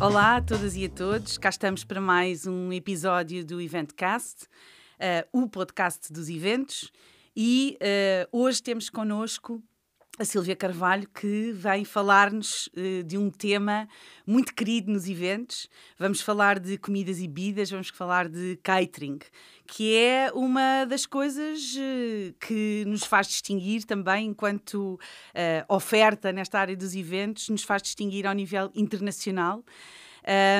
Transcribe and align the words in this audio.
Olá 0.00 0.36
a 0.36 0.40
todas 0.40 0.76
e 0.76 0.86
a 0.86 0.88
todos, 0.88 1.36
cá 1.36 1.50
estamos 1.50 1.84
para 1.84 2.00
mais 2.00 2.46
um 2.46 2.72
episódio 2.72 3.44
do 3.44 3.60
Eventcast, 3.60 4.44
uh, 4.44 5.28
o 5.30 5.46
podcast 5.46 6.10
dos 6.10 6.30
eventos, 6.30 6.90
e 7.36 7.76
uh, 7.82 8.38
hoje 8.38 8.62
temos 8.62 8.88
connosco 8.88 9.62
a 10.20 10.24
Silvia 10.24 10.54
Carvalho, 10.54 11.08
que 11.08 11.50
vem 11.52 11.82
falar-nos 11.82 12.68
uh, 12.68 13.02
de 13.04 13.16
um 13.16 13.30
tema 13.30 13.88
muito 14.26 14.54
querido 14.54 14.92
nos 14.92 15.08
eventos. 15.08 15.66
Vamos 15.98 16.20
falar 16.20 16.58
de 16.58 16.76
comidas 16.76 17.18
e 17.20 17.26
bebidas, 17.26 17.70
vamos 17.70 17.88
falar 17.88 18.28
de 18.28 18.58
catering, 18.62 19.18
que 19.66 19.96
é 19.96 20.30
uma 20.34 20.84
das 20.84 21.06
coisas 21.06 21.74
uh, 21.74 22.34
que 22.38 22.84
nos 22.86 23.04
faz 23.04 23.28
distinguir 23.28 23.84
também 23.84 24.26
enquanto 24.26 24.94
uh, 24.94 25.74
oferta 25.74 26.30
nesta 26.32 26.58
área 26.58 26.76
dos 26.76 26.94
eventos, 26.94 27.48
nos 27.48 27.62
faz 27.62 27.80
distinguir 27.80 28.26
ao 28.26 28.34
nível 28.34 28.70
internacional. 28.74 29.64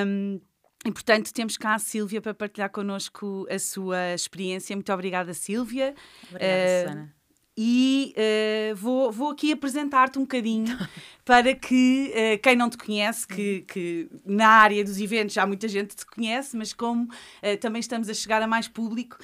Um, 0.07 0.41
e, 0.85 0.91
portanto, 0.91 1.33
temos 1.33 1.57
cá 1.57 1.75
a 1.75 1.79
Silvia 1.79 2.21
para 2.21 2.33
partilhar 2.33 2.71
connosco 2.71 3.47
a 3.51 3.59
sua 3.59 4.15
experiência. 4.15 4.75
Muito 4.75 4.93
obrigada, 4.93 5.35
Silvia. 5.35 5.95
Obrigada, 6.31 6.89
Susana 6.89 7.21
e 7.63 8.15
uh, 8.17 8.75
vou, 8.75 9.13
vou 9.13 9.31
aqui 9.31 9.53
apresentar-te 9.53 10.19
um 10.19 10.23
bocadinho 10.23 10.79
para 11.27 11.55
que 11.55 12.11
uh, 12.11 12.43
quem 12.43 12.57
não 12.57 12.71
te 12.71 12.79
conhece, 12.79 13.27
que, 13.27 13.61
que, 13.69 14.09
na 14.25 14.49
área 14.49 14.83
dos 14.83 14.99
eventos 14.99 15.35
já 15.35 15.47
muita 15.47 15.69
gente 15.69 15.95
te 15.95 16.07
conhece, 16.07 16.57
mas 16.57 16.73
como 16.73 17.05
uh, 17.05 17.57
também 17.61 17.81
estamos 17.81 18.09
a 18.09 18.15
chegar 18.15 18.41
a 18.41 18.47
mais 18.47 18.67
público, 18.67 19.19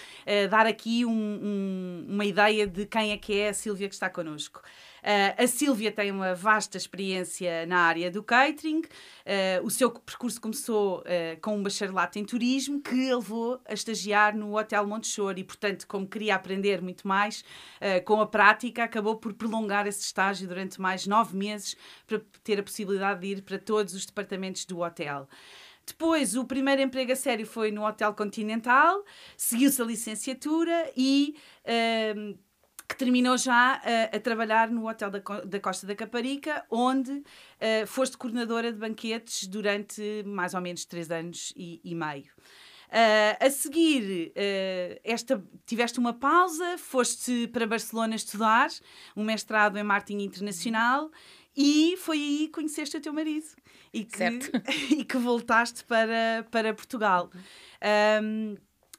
dar 0.50 0.66
aqui 0.66 1.04
um, 1.06 1.10
um, 1.10 2.06
uma 2.10 2.26
ideia 2.26 2.66
de 2.66 2.84
quem 2.84 3.12
é 3.12 3.16
que 3.16 3.38
é 3.38 3.48
a 3.48 3.54
Silvia 3.54 3.88
que 3.88 3.94
está 3.94 4.10
connosco. 4.10 4.60
Uh, 5.06 5.44
a 5.44 5.46
Sílvia 5.46 5.92
tem 5.92 6.10
uma 6.10 6.34
vasta 6.34 6.76
experiência 6.76 7.64
na 7.64 7.78
área 7.78 8.10
do 8.10 8.24
catering. 8.24 8.80
Uh, 8.80 9.64
o 9.64 9.70
seu 9.70 9.88
percurso 9.88 10.40
começou 10.40 10.98
uh, 10.98 11.40
com 11.40 11.56
um 11.56 11.62
bacharelato 11.62 12.18
em 12.18 12.24
turismo 12.24 12.82
que 12.82 13.08
a 13.08 13.14
levou 13.14 13.60
a 13.64 13.72
estagiar 13.72 14.36
no 14.36 14.58
Hotel 14.58 14.84
Montessori 14.84 15.42
e, 15.42 15.44
portanto, 15.44 15.86
como 15.86 16.08
queria 16.08 16.34
aprender 16.34 16.82
muito 16.82 17.06
mais 17.06 17.44
com 18.04 18.20
a 18.20 18.26
prática, 18.26 18.82
acabou 18.82 19.16
por 19.16 19.34
prolongar 19.34 19.86
esse 19.86 20.00
estágio 20.00 20.48
durante 20.48 20.80
mais 20.80 21.06
nove 21.06 21.36
meses 21.36 21.76
para 22.06 22.20
ter 22.42 22.58
a 22.58 22.62
possibilidade 22.62 23.20
de 23.20 23.26
ir 23.26 23.42
para 23.42 23.58
todos 23.58 23.94
os 23.94 24.04
departamentos 24.06 24.64
do 24.64 24.80
hotel. 24.80 25.28
Depois, 25.86 26.34
o 26.34 26.44
primeiro 26.44 26.82
emprego 26.82 27.12
a 27.12 27.16
sério 27.16 27.46
foi 27.46 27.70
no 27.70 27.86
Hotel 27.86 28.12
Continental, 28.12 29.04
seguiu-se 29.36 29.80
a 29.80 29.84
licenciatura 29.84 30.90
e 30.96 31.36
uh, 31.64 32.36
que 32.88 32.96
terminou 32.96 33.36
já 33.36 33.80
a, 33.82 34.16
a 34.16 34.20
trabalhar 34.20 34.70
no 34.70 34.88
Hotel 34.88 35.10
da, 35.10 35.18
da, 35.18 35.60
Costa 35.60 35.86
da 35.86 35.94
Caparica, 35.94 36.64
onde 36.70 37.10
uh, 37.12 37.86
foste 37.86 38.16
coordenadora 38.16 38.72
de 38.72 38.78
banquetes 38.78 39.46
durante 39.46 40.22
mais 40.24 40.54
ou 40.54 40.60
menos 40.60 40.84
três 40.84 41.10
anos 41.10 41.52
e, 41.56 41.80
e 41.84 41.94
meio. 41.94 42.30
Uh, 42.86 43.44
a 43.44 43.50
seguir, 43.50 44.28
uh, 44.28 45.00
esta, 45.02 45.44
tiveste 45.66 45.98
uma 45.98 46.12
pausa, 46.12 46.78
foste 46.78 47.48
para 47.48 47.66
Barcelona 47.66 48.14
estudar 48.14 48.68
um 49.16 49.24
mestrado 49.24 49.76
em 49.76 49.82
marketing 49.82 50.22
internacional 50.22 51.10
e 51.56 51.96
foi 51.98 52.18
aí 52.18 52.38
que 52.46 52.52
conheceste 52.52 52.96
o 52.96 53.00
teu 53.00 53.12
marido 53.12 53.46
e 53.92 54.04
que, 54.04 54.22
e 54.94 55.04
que 55.04 55.16
voltaste 55.16 55.82
para, 55.84 56.46
para 56.50 56.72
Portugal. 56.72 57.30
Um, 58.22 58.56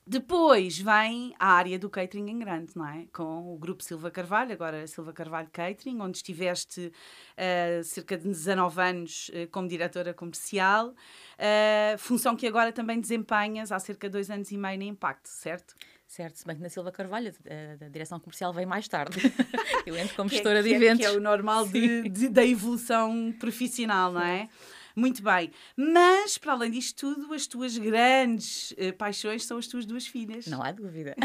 depois 0.08 0.80
vem 0.80 1.36
a 1.38 1.50
área 1.50 1.78
do 1.78 1.90
catering 1.90 2.30
em 2.30 2.40
grande, 2.40 2.72
não 2.76 2.88
é? 2.88 3.06
Com 3.12 3.54
o 3.54 3.58
grupo 3.58 3.84
Silva 3.84 4.10
Carvalho, 4.10 4.54
agora 4.54 4.88
Silva 4.88 5.12
Carvalho 5.12 5.50
Catering, 5.52 6.00
onde 6.00 6.18
estiveste 6.18 6.92
uh, 6.92 7.84
cerca 7.84 8.18
de 8.18 8.24
19 8.24 8.82
anos 8.82 9.30
uh, 9.30 9.48
como 9.52 9.68
diretora 9.68 10.14
comercial, 10.14 10.90
uh, 10.90 11.98
função 11.98 12.38
que 12.38 12.48
agora 12.48 12.72
também 12.72 13.02
desempenhas 13.02 13.70
há 13.70 13.80
cerca 13.80 14.08
de 14.08 14.14
dois 14.14 14.30
anos 14.30 14.50
e 14.50 14.58
meio 14.58 14.80
na 14.80 14.86
Impacto, 14.86 15.28
certo? 15.28 15.76
Certo, 16.08 16.38
se 16.38 16.48
bem 16.48 16.56
que 16.56 16.62
na 16.62 16.70
Silva 16.70 16.90
Carvalho 16.90 17.34
a, 17.46 17.86
a 17.86 17.90
direção 17.90 18.18
comercial 18.18 18.54
vem 18.54 18.66
mais 18.66 18.88
tarde. 18.88 19.20
Eu 19.86 19.98
entro 19.98 20.16
como 20.16 20.30
é 20.30 20.34
gestora 20.34 20.64
que 20.64 20.70
de 20.70 20.76
eventos. 20.76 21.06
É, 21.06 21.10
que 21.10 21.16
é 21.16 21.18
o 21.18 21.20
normal 21.20 21.68
de, 21.68 22.08
de, 22.08 22.30
da 22.30 22.46
evolução 22.46 23.36
profissional, 23.38 24.14
não 24.14 24.22
é? 24.22 24.48
Muito 24.98 25.22
bem. 25.22 25.52
Mas, 25.76 26.40
para 26.40 26.54
além 26.54 26.72
disto 26.72 27.14
tudo, 27.14 27.32
as 27.32 27.46
tuas 27.46 27.78
grandes 27.78 28.72
uh, 28.72 28.92
paixões 28.98 29.46
são 29.46 29.60
as 29.60 29.68
tuas 29.68 29.86
duas 29.86 30.08
filhas. 30.08 30.48
Não 30.48 30.64
há 30.64 30.72
dúvida. 30.72 31.16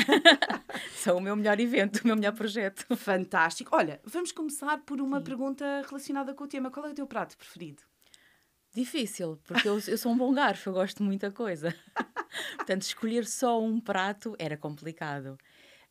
são 0.95 1.17
o 1.17 1.21
meu 1.23 1.35
melhor 1.35 1.59
evento, 1.59 2.03
o 2.03 2.07
meu 2.07 2.15
melhor 2.15 2.35
projeto. 2.35 2.85
Fantástico. 2.95 3.75
Olha, 3.75 3.99
vamos 4.05 4.31
começar 4.31 4.77
por 4.85 5.01
uma 5.01 5.21
Sim. 5.21 5.25
pergunta 5.25 5.65
relacionada 5.89 6.35
com 6.35 6.45
o 6.45 6.47
tema. 6.47 6.71
Qual 6.71 6.85
é 6.85 6.91
o 6.91 6.95
teu 6.95 7.07
prato 7.07 7.35
preferido? 7.39 7.83
Difícil, 8.75 9.41
porque 9.45 9.67
eu, 9.67 9.81
eu 9.87 9.97
sou 9.97 10.13
um 10.13 10.19
bom 10.19 10.35
garfo, 10.35 10.69
eu 10.69 10.75
gosto 10.75 10.99
de 10.99 11.05
muita 11.05 11.31
coisa. 11.31 11.75
Portanto, 12.57 12.83
escolher 12.83 13.25
só 13.25 13.59
um 13.59 13.81
prato 13.81 14.37
era 14.39 14.57
complicado. 14.57 15.39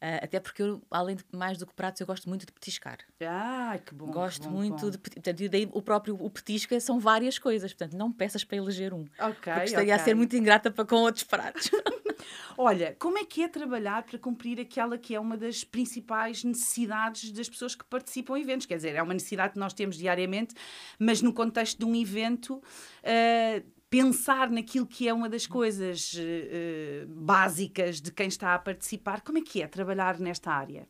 Uh, 0.02 0.24
até 0.24 0.40
porque 0.40 0.64
eu, 0.64 0.82
além 0.90 1.16
de 1.16 1.24
mais 1.32 1.58
do 1.60 1.68
que 1.68 1.74
pratos, 1.74 2.02
eu 2.02 2.08
gosto 2.08 2.28
muito 2.28 2.46
de 2.46 2.52
petiscar. 2.52 2.98
Ah, 3.22 3.78
que 3.86 3.94
bom. 3.94 4.08
Gosto 4.08 4.42
que 4.42 4.48
bom, 4.48 4.56
muito 4.56 4.86
bom. 4.86 4.90
de. 4.90 4.98
Portanto, 4.98 5.42
e 5.42 5.48
daí 5.48 5.70
o 5.72 5.82
próprio 5.82 6.16
o 6.20 6.30
petisco 6.30 6.80
são 6.82 7.00
várias 7.00 7.38
coisas. 7.38 7.72
Portanto, 7.72 7.98
não 7.98 8.12
peças 8.12 8.44
para 8.44 8.58
eleger 8.58 8.94
um. 8.94 9.06
Ok. 9.20 9.54
Porque 9.54 9.66
estaria 9.66 9.72
okay. 9.74 9.92
a 9.92 10.00
ser 10.00 10.16
muito 10.16 10.36
ingrata 10.36 10.72
para 10.72 10.86
com 10.86 10.96
outros 10.96 11.24
pratos. 11.24 11.70
Olha, 12.58 12.96
como 13.00 13.18
é 13.18 13.26
que 13.26 13.44
é 13.44 13.48
trabalhar 13.48 14.04
para 14.04 14.18
cumprir 14.18 14.60
aquela 14.60 14.98
que 14.98 15.16
é 15.16 15.20
uma 15.20 15.38
das 15.38 15.64
principais 15.64 16.44
necessidades 16.44 17.32
das 17.32 17.50
pessoas 17.50 17.76
que 17.76 17.84
participam 17.86 18.38
em 18.38 18.42
eventos? 18.42 18.66
Quer 18.66 18.76
dizer, 18.76 18.96
é 18.96 19.02
uma 19.02 19.14
necessidade 19.14 19.54
que 19.54 19.60
nós 19.60 19.74
temos 19.74 19.98
diariamente, 19.98 20.56
mas 21.00 21.22
no 21.22 21.34
contexto 21.34 21.80
de 21.80 21.86
um 21.86 21.96
evento. 21.96 22.56
Uh, 23.04 23.81
pensar 23.92 24.50
naquilo 24.50 24.88
que 24.88 25.10
é 25.10 25.14
uma 25.14 25.28
das 25.28 25.46
coisas 25.46 26.14
uh, 26.14 27.08
básicas 27.10 28.00
de 28.00 28.10
quem 28.10 28.30
está 28.30 28.56
a 28.56 28.60
participar. 28.60 29.20
Como 29.20 29.38
é 29.38 29.42
que 29.42 29.62
é 29.62 29.68
trabalhar 29.68 30.18
nesta 30.18 30.50
área? 30.50 30.88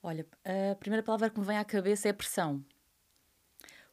Olha, 0.00 0.24
a 0.44 0.76
primeira 0.76 1.02
palavra 1.02 1.28
que 1.28 1.40
me 1.40 1.44
vem 1.44 1.58
à 1.58 1.64
cabeça 1.64 2.08
é 2.08 2.12
pressão. 2.12 2.64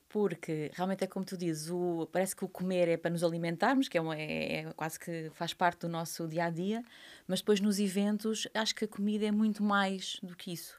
Porque 0.07 0.69
realmente 0.75 1.03
é 1.03 1.07
como 1.07 1.25
tu 1.25 1.35
dizes, 1.35 1.71
o, 1.71 2.07
parece 2.11 2.35
que 2.35 2.45
o 2.45 2.47
comer 2.47 2.89
é 2.89 2.97
para 2.97 3.09
nos 3.09 3.23
alimentarmos, 3.23 3.87
que 3.87 3.97
é, 3.97 4.01
uma, 4.01 4.15
é, 4.15 4.53
é 4.57 4.73
quase 4.73 4.99
que 4.99 5.31
faz 5.33 5.53
parte 5.53 5.79
do 5.79 5.89
nosso 5.89 6.27
dia 6.27 6.45
a 6.45 6.49
dia, 6.51 6.83
mas 7.25 7.39
depois 7.39 7.59
nos 7.59 7.79
eventos 7.79 8.47
acho 8.53 8.75
que 8.75 8.85
a 8.85 8.87
comida 8.87 9.25
é 9.25 9.31
muito 9.31 9.63
mais 9.63 10.19
do 10.21 10.35
que 10.35 10.53
isso 10.53 10.77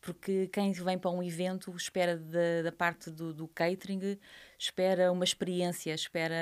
porque 0.00 0.48
quem 0.48 0.72
vem 0.72 0.98
para 0.98 1.10
um 1.10 1.22
evento 1.22 1.74
espera 1.76 2.16
da, 2.16 2.62
da 2.64 2.72
parte 2.72 3.10
do, 3.10 3.34
do, 3.34 3.46
catering, 3.46 4.18
espera 4.60 5.10
uma 5.10 5.24
experiência, 5.24 5.94
espera 5.94 6.36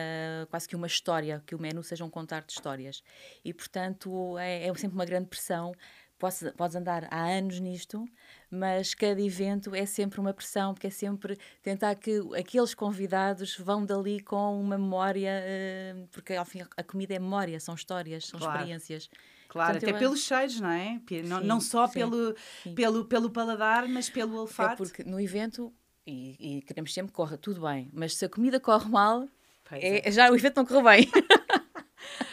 quase 0.51 0.69
que 0.69 0.75
uma 0.75 0.89
história, 0.89 1.41
que 1.47 1.55
o 1.55 1.59
menu 1.59 1.85
seja 1.85 2.05
um 2.05 2.11
contar 2.11 2.43
de 2.43 2.53
histórias. 2.53 3.03
E, 3.45 3.55
portanto, 3.55 4.37
é, 4.39 4.67
é 4.67 4.75
sempre 4.75 4.97
uma 4.97 5.05
grande 5.05 5.29
pressão. 5.29 5.73
Podes, 6.19 6.43
podes 6.57 6.75
andar 6.75 7.07
há 7.13 7.27
anos 7.27 7.61
nisto, 7.61 8.05
mas 8.51 8.93
cada 8.93 9.23
evento 9.23 9.73
é 9.73 9.87
sempre 9.87 10.19
uma 10.19 10.35
pressão, 10.35 10.75
porque 10.75 10.89
é 10.89 10.91
sempre 10.91 11.39
tentar 11.63 11.95
que 11.95 12.21
aqueles 12.37 12.75
convidados 12.75 13.57
vão 13.57 13.87
dali 13.87 14.19
com 14.19 14.61
uma 14.61 14.77
memória, 14.77 15.31
eh, 15.31 15.95
porque 16.11 16.35
ao 16.35 16.45
fim 16.45 16.63
a 16.77 16.83
comida 16.83 17.15
é 17.15 17.21
memória, 17.21 17.61
são 17.61 17.77
histórias, 17.77 18.27
são 18.27 18.41
claro. 18.41 18.57
experiências. 18.57 19.09
Claro, 19.49 19.75
Portanto, 19.75 19.91
até 19.91 19.97
eu... 19.97 20.01
pelos 20.01 20.25
cheiros, 20.25 20.61
não 20.61 20.71
é? 20.71 21.01
Não, 21.25 21.41
sim, 21.41 21.47
não 21.47 21.61
só 21.61 21.87
sim, 21.87 21.95
pelo, 21.95 22.35
sim. 22.65 22.75
Pelo, 22.75 23.05
pelo 23.05 23.31
paladar, 23.31 23.89
mas 23.89 24.11
pelo 24.11 24.37
é 24.37 24.41
olfato. 24.41 24.73
É 24.73 24.77
porque 24.77 25.05
no 25.05 25.21
evento, 25.21 25.73
e, 26.09 26.59
e 26.59 26.63
queremos 26.63 26.93
sempre 26.93 27.13
que 27.13 27.17
corra 27.17 27.37
tudo 27.37 27.61
bem, 27.61 27.91
mas 27.93 28.17
se 28.17 28.25
a 28.25 28.29
comida 28.29 28.59
corre 28.59 28.89
mal, 28.89 29.29
é, 29.71 30.09
é. 30.09 30.11
já 30.11 30.31
o 30.31 30.35
evento 30.35 30.57
não 30.57 30.65
correu 30.65 30.83
bem. 30.83 31.09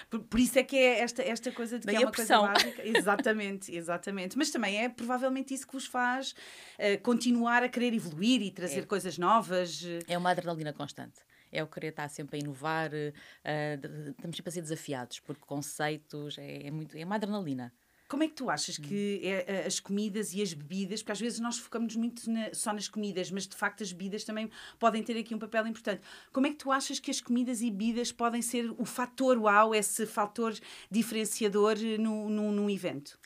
Por, 0.07 0.19
por, 0.19 0.39
isso 0.39 0.57
é 0.59 0.63
que 0.63 0.77
é 0.77 0.99
esta, 0.99 1.23
esta 1.23 1.51
coisa 1.51 1.79
de 1.79 1.87
que 1.87 1.95
é 1.95 1.99
uma 1.99 2.11
pressão. 2.11 2.45
coisa 2.45 2.53
básica. 2.53 2.87
Exatamente, 2.87 3.75
exatamente. 3.75 4.37
Mas 4.37 4.51
também 4.51 4.77
é 4.83 4.87
provavelmente 4.87 5.53
isso 5.53 5.65
que 5.65 5.73
vos 5.73 5.87
faz 5.87 6.31
uh, 6.31 7.01
continuar 7.01 7.63
a 7.63 7.67
querer 7.67 7.91
evoluir 7.91 8.41
e 8.41 8.51
trazer 8.51 8.81
é. 8.81 8.85
coisas 8.85 9.17
novas. 9.17 9.83
É 10.07 10.15
uma 10.15 10.29
adrenalina 10.29 10.71
constante 10.71 11.21
é 11.51 11.63
o 11.63 11.67
querer 11.67 11.87
estar 11.87 12.09
sempre 12.09 12.37
a 12.37 12.39
inovar, 12.39 12.91
uh, 12.91 14.11
estamos 14.11 14.35
sempre 14.35 14.49
a 14.49 14.51
ser 14.51 14.61
desafiados, 14.61 15.19
porque 15.21 15.41
conceitos 15.45 16.37
é, 16.37 16.67
é, 16.67 16.71
muito, 16.71 16.97
é 16.97 17.05
uma 17.05 17.15
adrenalina. 17.15 17.73
Como 18.07 18.23
é 18.23 18.27
que 18.27 18.33
tu 18.33 18.49
achas 18.49 18.77
que 18.77 19.19
é, 19.23 19.65
as 19.65 19.79
comidas 19.79 20.33
e 20.33 20.41
as 20.41 20.53
bebidas, 20.53 21.01
porque 21.01 21.11
às 21.11 21.19
vezes 21.19 21.39
nós 21.39 21.57
focamos 21.57 21.95
muito 21.95 22.29
na, 22.29 22.53
só 22.53 22.71
nas 22.71 22.87
comidas, 22.87 23.31
mas 23.31 23.47
de 23.47 23.55
facto 23.55 23.81
as 23.81 23.91
bebidas 23.91 24.23
também 24.23 24.49
podem 24.77 25.01
ter 25.01 25.17
aqui 25.17 25.33
um 25.33 25.39
papel 25.39 25.65
importante. 25.67 26.01
Como 26.31 26.45
é 26.45 26.51
que 26.51 26.57
tu 26.57 26.71
achas 26.71 26.99
que 26.99 27.09
as 27.09 27.19
comidas 27.19 27.61
e 27.61 27.71
bebidas 27.71 28.11
podem 28.11 28.41
ser 28.41 28.71
o 28.77 28.85
fator 28.85 29.37
uau, 29.37 29.73
esse 29.73 30.05
fator 30.05 30.55
diferenciador 30.89 31.75
no, 31.99 32.29
no, 32.29 32.51
num 32.51 32.69
evento? 32.69 33.17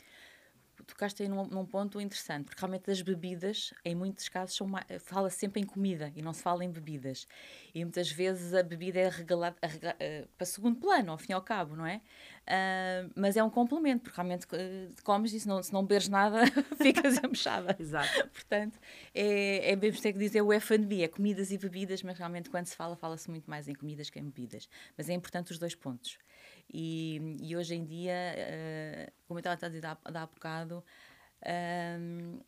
Tocaste 0.89 1.23
aí 1.23 1.29
num, 1.29 1.45
num, 1.45 1.65
ponto 1.65 1.99
interessante, 2.01 2.45
porque 2.45 2.59
realmente 2.59 2.89
as 2.89 3.01
bebidas, 3.01 3.73
em 3.83 3.95
muitos 3.95 4.27
casos, 4.29 4.57
fala 4.99 5.29
sempre 5.29 5.61
em 5.61 5.65
comida 5.65 6.11
e 6.15 6.21
não 6.21 6.33
se 6.33 6.41
fala 6.41 6.63
em 6.63 6.69
bebidas. 6.69 7.27
E 7.73 7.83
muitas 7.83 8.11
vezes 8.11 8.53
a 8.53 8.63
bebida 8.63 8.99
é 8.99 9.09
regalada 9.09 9.55
uh, 9.55 10.27
para 10.37 10.45
segundo 10.45 10.79
plano, 10.79 11.11
ao 11.11 11.17
fim 11.17 11.31
e 11.31 11.33
ao 11.33 11.41
cabo, 11.41 11.75
não 11.75 11.85
é? 11.85 12.01
Uh, 12.49 13.11
mas 13.15 13.37
é 13.37 13.43
um 13.43 13.49
complemento, 13.49 14.03
porque 14.03 14.15
realmente 14.15 14.45
uh, 14.45 15.03
comes 15.03 15.33
e 15.33 15.39
se 15.39 15.47
não, 15.47 15.61
se 15.61 15.71
não 15.71 15.83
beberes 15.83 16.09
nada, 16.09 16.41
ficas 16.81 17.17
embuchada. 17.23 17.75
Exato. 17.79 18.27
Portanto, 18.29 18.79
é, 19.13 19.71
é 19.71 19.75
mesmo 19.75 20.01
ter 20.01 20.13
que 20.13 20.19
dizer 20.19 20.41
o 20.41 20.51
F&B, 20.51 21.03
é 21.03 21.07
comidas 21.07 21.51
e 21.51 21.57
bebidas, 21.57 22.01
mas 22.01 22.17
realmente 22.17 22.49
quando 22.49 22.65
se 22.65 22.75
fala, 22.75 22.95
fala-se 22.95 23.29
muito 23.29 23.49
mais 23.49 23.67
em 23.67 23.75
comidas 23.75 24.09
que 24.09 24.19
em 24.19 24.23
bebidas. 24.23 24.67
Mas 24.97 25.09
é 25.09 25.13
importante 25.13 25.51
os 25.51 25.59
dois 25.59 25.75
pontos. 25.75 26.17
E, 26.71 27.37
e 27.41 27.55
hoje 27.55 27.75
em 27.75 27.83
dia, 27.83 28.13
uh, 28.35 29.11
como 29.27 29.39
eu 29.39 29.41
estava 29.41 29.65
a 29.65 29.69
dizer 29.69 29.85
há, 29.85 29.97
há 30.03 30.25
bocado, 30.25 30.83
uh, 31.41 32.45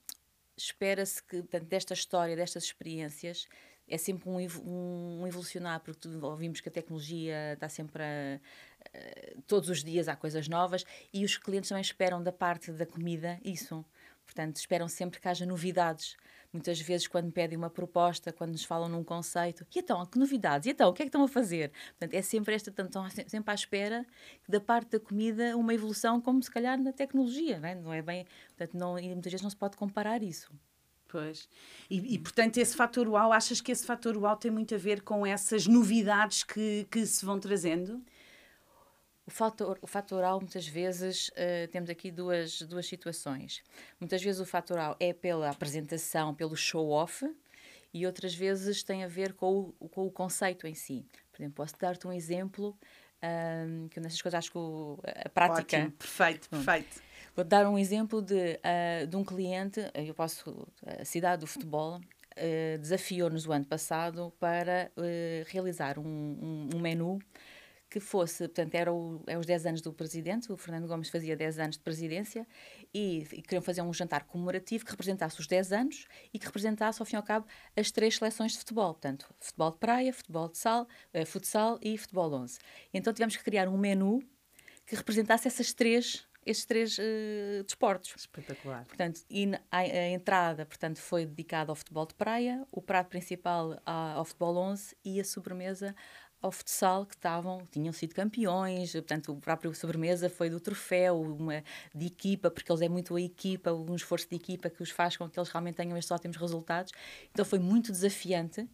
espera-se 0.55 1.23
que, 1.23 1.37
portanto, 1.37 1.65
desta 1.65 1.93
história, 1.93 2.35
destas 2.35 2.63
experiências, 2.65 3.47
é 3.87 3.97
sempre 3.97 4.29
um, 4.29 4.37
um, 4.65 5.27
evolucionar, 5.27 5.81
porque 5.81 6.07
ouvimos 6.07 6.61
que 6.61 6.69
a 6.69 6.71
tecnologia 6.71 7.53
está 7.53 7.67
sempre 7.67 8.03
a, 8.03 8.39
uh, 8.39 9.41
todos 9.47 9.69
os 9.69 9.83
dias 9.83 10.07
há 10.07 10.15
coisas 10.15 10.47
novas 10.47 10.85
e 11.13 11.25
os 11.25 11.37
clientes 11.37 11.69
também 11.69 11.81
esperam 11.81 12.21
da 12.23 12.31
parte 12.31 12.71
da 12.71 12.85
comida 12.85 13.39
isso. 13.43 13.83
Portanto, 14.25 14.55
esperam 14.55 14.87
sempre 14.87 15.19
que 15.19 15.27
haja 15.27 15.45
novidades 15.45 16.15
muitas 16.51 16.79
vezes 16.79 17.07
quando 17.07 17.25
me 17.25 17.31
pedem 17.31 17.57
uma 17.57 17.69
proposta, 17.69 18.31
quando 18.31 18.51
nos 18.51 18.63
falam 18.63 18.89
num 18.89 19.03
conceito, 19.03 19.65
e 19.73 19.79
então, 19.79 20.05
que 20.05 20.17
novidades? 20.17 20.67
E 20.67 20.71
então, 20.71 20.89
o 20.89 20.93
que 20.93 21.03
é 21.03 21.05
que 21.05 21.09
estão 21.09 21.23
a 21.23 21.27
fazer? 21.27 21.71
Portanto, 21.91 22.13
é 22.13 22.21
sempre 22.21 22.55
esta, 22.55 22.69
estão 22.69 23.09
sempre 23.09 23.51
à 23.51 23.55
espera 23.55 24.05
da 24.47 24.59
parte 24.59 24.91
da 24.91 24.99
comida 24.99 25.55
uma 25.57 25.73
evolução 25.73 26.19
como 26.21 26.41
se 26.43 26.51
calhar 26.51 26.81
na 26.81 26.91
tecnologia, 26.91 27.59
não 27.59 27.69
é, 27.69 27.75
não 27.75 27.93
é 27.93 28.01
bem, 28.01 28.25
portanto, 28.49 28.77
não, 28.77 28.99
e 28.99 29.09
muitas 29.09 29.31
vezes 29.31 29.43
não 29.43 29.49
se 29.49 29.55
pode 29.55 29.77
comparar 29.77 30.21
isso. 30.23 30.51
Pois. 31.11 31.49
E, 31.89 32.15
e, 32.15 32.19
portanto, 32.19 32.57
esse 32.57 32.73
fator 32.73 33.07
uau, 33.09 33.33
achas 33.33 33.59
que 33.59 33.69
esse 33.69 33.85
fator 33.85 34.15
uau 34.17 34.37
tem 34.37 34.49
muito 34.49 34.73
a 34.73 34.77
ver 34.77 35.01
com 35.01 35.25
essas 35.25 35.67
novidades 35.67 36.43
que, 36.43 36.87
que 36.89 37.05
se 37.05 37.25
vão 37.25 37.37
trazendo? 37.37 38.01
O 39.31 39.33
fator, 39.33 39.79
o 39.81 39.87
fatoral, 39.87 40.41
muitas 40.41 40.67
vezes, 40.67 41.29
uh, 41.29 41.65
temos 41.71 41.89
aqui 41.89 42.11
duas, 42.11 42.61
duas 42.63 42.85
situações. 42.85 43.63
Muitas 43.97 44.21
vezes 44.21 44.41
o 44.41 44.45
fatoral 44.45 44.97
é 44.99 45.13
pela 45.13 45.49
apresentação, 45.49 46.35
pelo 46.35 46.53
show-off, 46.53 47.25
e 47.93 48.05
outras 48.05 48.35
vezes 48.35 48.83
tem 48.83 49.05
a 49.05 49.07
ver 49.07 49.31
com 49.31 49.73
o, 49.79 49.87
com 49.87 50.05
o 50.05 50.11
conceito 50.11 50.67
em 50.67 50.73
si. 50.73 51.05
Por 51.31 51.41
exemplo, 51.41 51.55
posso 51.55 51.75
dar-te 51.79 52.05
um 52.05 52.11
exemplo, 52.11 52.77
um, 53.23 53.87
que 53.87 54.01
nessas 54.01 54.21
coisas 54.21 54.37
acho 54.37 54.51
que 54.51 54.57
o, 54.57 54.99
a 55.05 55.29
prática... 55.29 55.77
Ótimo, 55.77 55.91
perfeito, 55.91 56.49
perfeito. 56.49 57.01
Vou 57.33 57.45
dar 57.45 57.65
um 57.69 57.79
exemplo 57.79 58.21
de, 58.21 58.59
uh, 58.59 59.07
de 59.07 59.15
um 59.15 59.23
cliente, 59.23 59.79
eu 59.93 60.13
posso, 60.13 60.67
a 60.99 61.05
cidade 61.05 61.39
do 61.39 61.47
futebol, 61.47 61.99
uh, 61.99 62.77
desafiou-nos 62.79 63.47
o 63.47 63.53
ano 63.53 63.65
passado 63.65 64.33
para 64.41 64.91
realizar 65.47 65.97
um, 65.97 66.03
um, 66.03 66.69
um 66.75 66.79
menu 66.81 67.17
que 67.91 67.99
fosse, 67.99 68.47
portanto, 68.47 68.73
era 68.73 68.91
o, 68.91 69.21
é 69.27 69.37
os 69.37 69.45
10 69.45 69.65
anos 69.65 69.81
do 69.81 69.91
presidente, 69.91 70.49
o 70.49 70.55
Fernando 70.55 70.87
Gomes 70.87 71.09
fazia 71.09 71.35
10 71.35 71.59
anos 71.59 71.75
de 71.75 71.83
presidência 71.83 72.47
e, 72.93 73.27
e, 73.33 73.41
queriam 73.41 73.61
fazer 73.61 73.81
um 73.81 73.93
jantar 73.93 74.23
comemorativo 74.23 74.85
que 74.85 74.91
representasse 74.91 75.37
os 75.41 75.45
10 75.45 75.73
anos 75.73 76.07
e 76.33 76.39
que 76.39 76.45
representasse, 76.45 77.01
ao 77.01 77.05
fim 77.05 77.15
e 77.15 77.17
ao 77.17 77.23
cabo, 77.23 77.45
as 77.75 77.91
três 77.91 78.15
seleções 78.15 78.53
de 78.53 78.59
futebol, 78.59 78.93
portanto, 78.93 79.27
futebol 79.41 79.71
de 79.71 79.77
praia, 79.77 80.13
futebol 80.13 80.47
de 80.47 80.57
sal, 80.57 80.87
uh, 81.13 81.25
futsal 81.25 81.77
e 81.81 81.97
futebol 81.97 82.33
11. 82.33 82.59
Então 82.93 83.11
tivemos 83.11 83.35
que 83.35 83.43
criar 83.43 83.67
um 83.67 83.77
menu 83.77 84.23
que 84.85 84.95
representasse 84.95 85.49
essas 85.49 85.73
três 85.73 86.25
esses 86.43 86.65
três 86.65 86.97
uh, 86.97 87.63
desportos. 87.63 88.15
Espetacular. 88.17 88.85
Portanto, 88.85 89.21
e 89.29 89.51
a, 89.69 89.77
a, 89.77 90.09
entrada 90.09 90.65
portanto, 90.65 90.97
foi 90.97 91.23
dedicada 91.23 91.71
ao 91.71 91.75
futebol 91.75 92.05
de 92.05 92.15
praia, 92.15 92.65
o 92.71 92.81
prato 92.81 93.09
principal 93.09 93.79
ao 93.85 94.25
futebol 94.25 94.57
11 94.57 94.95
e 95.05 95.19
a 95.19 95.23
sobremesa 95.23 95.95
ao 96.41 96.51
futsal 96.51 97.05
que 97.05 97.13
estavam, 97.13 97.67
tinham 97.71 97.93
sido 97.93 98.15
campeões, 98.15 98.91
portanto, 98.93 99.31
o 99.31 99.35
próprio 99.39 99.73
sobremesa 99.75 100.29
foi 100.29 100.49
do 100.49 100.59
troféu, 100.59 101.21
uma 101.21 101.63
de 101.93 102.07
equipa, 102.07 102.49
porque 102.49 102.71
eles 102.71 102.81
é 102.81 102.89
muito 102.89 103.15
a 103.15 103.21
equipa, 103.21 103.71
um 103.71 103.95
esforço 103.95 104.27
de 104.29 104.35
equipa 104.35 104.69
que 104.69 104.81
os 104.81 104.89
faz 104.89 105.15
com 105.15 105.29
que 105.29 105.39
eles 105.39 105.49
realmente 105.49 105.75
tenham 105.75 105.97
estes 105.97 106.11
ótimos 106.11 106.37
resultados. 106.37 106.91
Então 107.31 107.45
foi 107.45 107.59
muito 107.59 107.91
desafiante. 107.91 108.67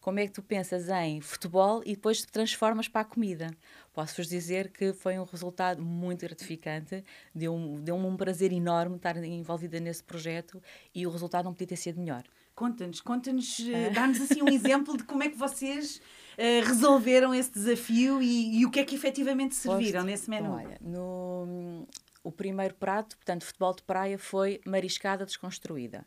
Como 0.00 0.20
é 0.20 0.26
que 0.26 0.32
tu 0.32 0.42
pensas 0.42 0.88
em 0.88 1.20
futebol 1.20 1.82
e 1.84 1.94
depois 1.94 2.20
te 2.20 2.28
transformas 2.28 2.86
para 2.86 3.00
a 3.00 3.04
comida? 3.04 3.50
Posso-vos 3.92 4.28
dizer 4.28 4.70
que 4.70 4.92
foi 4.92 5.18
um 5.18 5.24
resultado 5.24 5.82
muito 5.82 6.20
gratificante, 6.20 7.04
deu-me 7.34 7.80
deu 7.80 7.96
um 7.96 8.16
prazer 8.16 8.52
enorme 8.52 8.96
estar 8.96 9.16
envolvida 9.16 9.80
nesse 9.80 10.04
projeto 10.04 10.62
e 10.94 11.04
o 11.04 11.10
resultado 11.10 11.46
não 11.46 11.52
podia 11.52 11.66
ter 11.66 11.76
sido 11.76 11.98
melhor. 12.00 12.22
Conta-nos, 12.58 13.00
conta-nos, 13.00 13.60
uh, 13.60 13.94
dá-nos 13.94 14.20
assim 14.20 14.42
um 14.42 14.48
exemplo 14.48 14.96
de 14.96 15.04
como 15.04 15.22
é 15.22 15.28
que 15.28 15.36
vocês 15.36 15.98
uh, 16.36 16.66
resolveram 16.66 17.32
esse 17.32 17.52
desafio 17.52 18.20
e, 18.20 18.58
e, 18.58 18.66
o 18.66 18.70
que 18.72 18.80
é 18.80 18.84
que 18.84 18.96
efetivamente 18.96 19.54
serviram 19.54 20.00
Posto, 20.00 20.06
nesse 20.06 20.28
menu. 20.28 20.46
Então, 20.46 20.56
olha, 20.56 20.78
no, 20.80 21.86
o 22.24 22.32
primeiro 22.32 22.74
prato, 22.74 23.16
portanto, 23.16 23.44
futebol 23.44 23.72
de 23.72 23.84
praia, 23.84 24.18
foi 24.18 24.60
mariscada 24.66 25.24
desconstruída. 25.24 26.04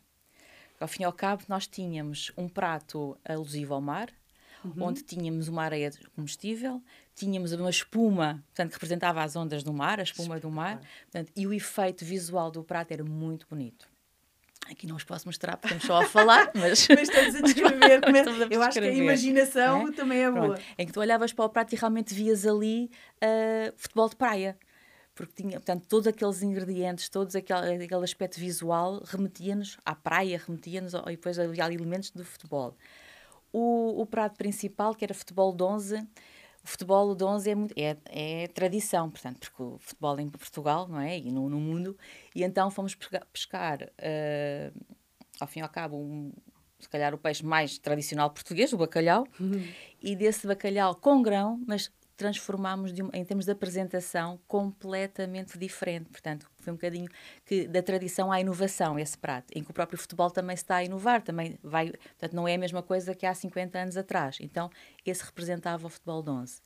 Ao 0.78 0.86
fim 0.86 1.04
e 1.04 1.06
ao 1.06 1.12
cabo, 1.14 1.42
nós 1.48 1.66
tínhamos 1.66 2.30
um 2.36 2.50
prato 2.50 3.16
alusivo 3.24 3.72
ao 3.72 3.80
mar, 3.80 4.10
uhum. 4.62 4.88
onde 4.88 5.02
tínhamos 5.02 5.48
uma 5.48 5.62
areia 5.62 5.90
comestível, 6.14 6.82
tínhamos 7.14 7.52
uma 7.52 7.70
espuma, 7.70 8.44
portanto, 8.48 8.68
que 8.68 8.74
representava 8.74 9.22
as 9.22 9.36
ondas 9.36 9.64
do 9.64 9.72
mar, 9.72 10.00
a 10.00 10.02
espuma 10.02 10.38
do 10.38 10.50
mar, 10.50 10.82
portanto, 11.04 11.32
e 11.34 11.46
o 11.46 11.52
efeito 11.54 12.04
visual 12.04 12.50
do 12.50 12.62
prato 12.62 12.92
era 12.92 13.02
muito 13.02 13.46
bonito. 13.48 13.90
Aqui 14.72 14.86
não 14.86 14.96
os 14.96 15.04
posso 15.04 15.28
mostrar 15.28 15.58
porque 15.58 15.74
estamos 15.74 15.84
só 15.84 16.02
a 16.02 16.08
falar, 16.08 16.50
mas... 16.56 16.88
mas 16.88 17.08
estamos 17.08 17.34
a 17.34 17.40
descrever. 17.42 18.00
Mas 18.10 18.26
a 18.26 18.46
eu 18.50 18.62
acho 18.62 18.80
que 18.80 18.86
a 18.86 18.92
imaginação 18.92 19.88
é? 19.88 19.92
também 19.92 20.24
é 20.24 20.30
Pronto. 20.30 20.46
boa. 20.46 20.58
Em 20.78 20.86
que 20.86 20.92
tu 20.92 21.00
olhavas 21.00 21.32
para 21.32 21.44
o 21.44 21.48
prato 21.48 21.74
e 21.74 21.76
realmente 21.76 22.14
vias 22.14 22.46
ali 22.46 22.90
uh, 23.22 23.72
futebol 23.76 24.08
de 24.08 24.16
praia. 24.16 24.58
Porque 25.14 25.42
tinha, 25.42 25.58
portanto, 25.58 25.86
todos 25.86 26.06
aqueles 26.06 26.42
ingredientes, 26.42 27.10
todo 27.10 27.28
aquele, 27.36 27.84
aquele 27.84 28.04
aspecto 28.04 28.40
visual 28.40 29.02
remetia-nos 29.04 29.76
à 29.84 29.94
praia, 29.94 30.40
remetia-nos 30.46 30.94
e 30.94 31.10
depois 31.10 31.38
havia 31.38 31.70
elementos 31.70 32.10
do 32.10 32.24
futebol. 32.24 32.74
O, 33.52 34.00
o 34.00 34.06
prato 34.06 34.38
principal, 34.38 34.94
que 34.94 35.04
era 35.04 35.12
futebol 35.12 35.54
de 35.54 35.62
11, 35.62 36.08
o 36.64 36.68
futebol 36.68 37.14
de 37.14 37.24
11 37.24 37.50
é, 37.50 37.54
muito, 37.54 37.74
é, 37.76 37.96
é, 38.06 38.46
tradição, 38.48 39.10
portanto, 39.10 39.40
porque 39.40 39.62
o 39.62 39.78
futebol 39.78 40.18
em 40.20 40.28
Portugal, 40.28 40.86
não 40.86 41.00
é? 41.00 41.18
E 41.18 41.30
no, 41.32 41.48
no 41.48 41.58
mundo. 41.58 41.96
E 42.34 42.44
então 42.44 42.70
fomos 42.70 42.94
pescar, 42.94 43.26
pescar 43.32 43.82
uh, 43.82 44.80
ao 45.40 45.48
fim 45.48 45.60
e 45.60 45.62
ao 45.62 45.68
cabo, 45.68 45.96
um, 45.96 46.32
se 46.78 46.88
calhar 46.88 47.12
o 47.14 47.18
peixe 47.18 47.44
mais 47.44 47.78
tradicional 47.78 48.30
português, 48.30 48.72
o 48.72 48.76
bacalhau, 48.76 49.26
uhum. 49.40 49.66
e 50.00 50.14
desse 50.14 50.46
bacalhau 50.46 50.94
com 50.94 51.20
grão, 51.20 51.60
mas 51.66 51.90
transformámos 52.22 52.92
de, 52.92 53.02
em 53.12 53.24
termos 53.24 53.46
de 53.46 53.50
apresentação 53.50 54.38
completamente 54.46 55.58
diferente. 55.58 56.08
Portanto, 56.08 56.48
foi 56.60 56.72
um 56.72 56.76
bocadinho 56.76 57.10
que 57.44 57.66
da 57.66 57.82
tradição 57.82 58.30
à 58.30 58.40
inovação 58.40 58.96
esse 58.96 59.18
prato, 59.18 59.52
em 59.56 59.64
que 59.64 59.72
o 59.72 59.74
próprio 59.74 59.98
futebol 59.98 60.30
também 60.30 60.54
está 60.54 60.76
a 60.76 60.84
inovar, 60.84 61.20
também 61.20 61.58
vai, 61.64 61.90
portanto, 61.90 62.32
não 62.32 62.46
é 62.46 62.54
a 62.54 62.58
mesma 62.58 62.80
coisa 62.80 63.12
que 63.12 63.26
há 63.26 63.34
50 63.34 63.76
anos 63.76 63.96
atrás. 63.96 64.38
Então, 64.40 64.70
esse 65.04 65.24
representava 65.24 65.84
o 65.84 65.90
futebol 65.90 66.22
de 66.22 66.30
11. 66.30 66.60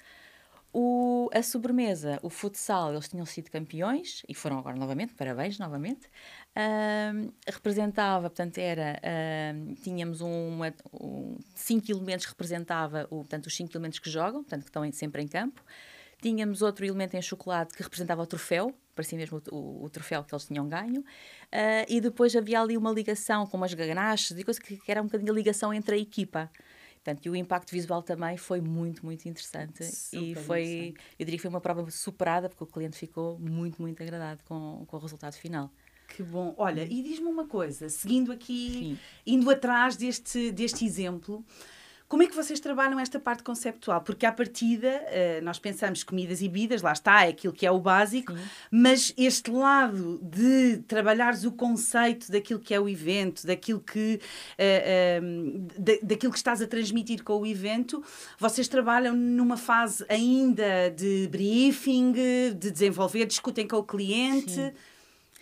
O, 0.79 1.31
a 1.33 1.43
sobremesa, 1.43 2.21
o 2.23 2.29
futsal, 2.29 2.93
eles 2.93 3.09
tinham 3.09 3.25
sido 3.25 3.51
campeões 3.51 4.23
e 4.29 4.35
foram 4.35 4.59
agora 4.59 4.77
novamente, 4.77 5.15
parabéns 5.15 5.59
novamente. 5.59 6.07
Uh, 6.55 7.33
representava, 7.47 8.29
portanto, 8.29 8.59
era, 8.59 9.01
uh, 9.01 9.75
tínhamos 9.77 10.21
uma, 10.21 10.75
um, 10.93 11.39
cinco 11.55 11.91
elementos 11.91 12.27
que 12.27 12.33
representava, 12.33 13.07
o, 13.09 13.21
portanto, 13.21 13.47
os 13.47 13.57
cinco 13.57 13.75
elementos 13.75 13.99
que 13.99 14.11
jogam, 14.11 14.43
portanto, 14.43 14.65
que 14.65 14.69
estão 14.69 14.93
sempre 14.93 15.23
em 15.23 15.27
campo. 15.27 15.63
Tínhamos 16.21 16.61
outro 16.61 16.85
elemento 16.85 17.17
em 17.17 17.23
chocolate 17.23 17.73
que 17.75 17.83
representava 17.83 18.21
o 18.21 18.27
troféu, 18.27 18.75
parecia 18.95 19.17
mesmo 19.17 19.41
o, 19.51 19.55
o, 19.55 19.85
o 19.85 19.89
troféu 19.89 20.25
que 20.25 20.35
eles 20.35 20.45
tinham 20.45 20.69
ganho. 20.69 21.01
Uh, 21.01 21.89
e 21.89 22.03
depois 22.03 22.37
havia 22.37 22.61
ali 22.61 22.77
uma 22.77 22.93
ligação 22.93 23.47
com 23.47 23.57
umas 23.57 23.73
ganaches 23.73 24.33
e 24.33 24.45
coisas 24.45 24.63
que, 24.63 24.77
que 24.77 24.91
era 24.91 25.01
um 25.01 25.07
bocadinho 25.07 25.33
a 25.33 25.35
ligação 25.35 25.73
entre 25.73 25.95
a 25.95 25.99
equipa. 25.99 26.51
Portanto, 27.07 27.25
e 27.25 27.31
o 27.31 27.37
impacto 27.37 27.71
visual 27.71 28.03
também 28.03 28.37
foi 28.37 28.61
muito, 28.61 29.07
muito 29.07 29.29
interessante. 29.29 29.85
Super 29.85 30.25
e 30.25 30.35
foi, 30.35 30.63
interessante. 30.63 31.01
eu 31.21 31.25
diria 31.25 31.39
que 31.39 31.43
foi 31.43 31.49
uma 31.49 31.61
prova 31.61 31.89
superada, 31.89 32.49
porque 32.49 32.65
o 32.65 32.67
cliente 32.67 32.97
ficou 32.97 33.39
muito, 33.39 33.81
muito 33.81 34.03
agradado 34.03 34.43
com, 34.45 34.85
com 34.85 34.97
o 34.97 34.99
resultado 34.99 35.35
final. 35.35 35.71
Que 36.09 36.25
bom. 36.25 36.53
Olha, 36.59 36.83
e 36.85 37.03
diz-me 37.03 37.29
uma 37.29 37.47
coisa, 37.47 37.89
seguindo 37.89 38.33
aqui, 38.33 38.71
Sim. 38.73 38.99
indo 39.25 39.49
atrás 39.49 39.97
deste, 39.97 40.51
deste 40.51 40.85
exemplo, 40.85 41.45
como 42.09 42.23
é 42.23 42.27
que 42.27 42.37
vocês 42.37 42.61
trabalham 42.61 43.01
esta 43.01 43.19
parte 43.19 43.43
conceptual? 43.43 44.01
Porque 44.01 44.25
à 44.25 44.31
partida 44.31 44.89
uh, 44.89 45.45
nós 45.45 45.59
pensamos 45.59 46.05
comidas 46.05 46.41
e 46.41 46.49
bebidas, 46.49 46.81
lá 46.81 46.93
está, 46.93 47.25
é 47.25 47.31
aquilo 47.31 47.53
que 47.53 47.67
é 47.67 47.71
o 47.71 47.81
básico, 47.81 48.33
Sim. 48.33 48.45
mas 48.71 49.13
este 49.17 49.51
lado 49.51 50.21
de 50.23 50.79
trabalhares 50.87 51.45
o 51.45 51.51
conceito 51.51 52.31
daquilo 52.31 52.61
que 52.61 52.73
é 52.73 52.81
o 52.81 52.89
evento, 52.89 53.45
daquilo 53.45 53.81
que, 53.81 54.21
uh, 54.21 55.25
uh, 55.25 55.81
da, 55.81 55.93
daquilo 56.03 56.33
que 56.33 56.39
estás 56.39 56.63
a 56.63 56.67
transmitir 56.67 57.25
com 57.25 57.41
o 57.41 57.47
evento, 57.47 58.03
vocês 58.39 58.69
trabalham 58.69 59.15
numa 59.17 59.57
fase 59.57 60.05
ainda 60.09 60.91
de 60.91 61.27
briefing, 61.29 62.13
de 62.13 62.71
desenvolver, 62.71 63.27
discutem 63.27 63.67
com 63.67 63.79
o 63.79 63.85
cliente. 63.85 64.53
Sim. 64.53 64.73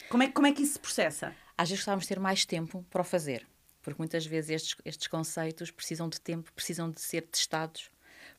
Como 0.09 0.23
é, 0.23 0.29
como 0.29 0.47
é 0.47 0.53
que 0.53 0.63
isso 0.63 0.75
se 0.75 0.79
processa? 0.79 1.35
Às 1.59 1.69
vezes 1.69 1.81
gostávamos 1.81 2.05
de 2.05 2.09
ter 2.09 2.21
mais 2.21 2.45
tempo 2.45 2.85
para 2.91 3.03
o 3.03 3.05
fazer, 3.05 3.47
porque 3.85 4.01
muitas 4.01 4.27
vezes 4.27 4.51
estes, 4.51 4.77
estes 4.85 5.07
conceitos 5.07 5.71
precisam 5.71 6.09
de 6.09 6.21
tempo, 6.21 6.51
precisam 6.53 6.91
de 6.91 7.01
ser 7.01 7.23
testados 7.23 7.91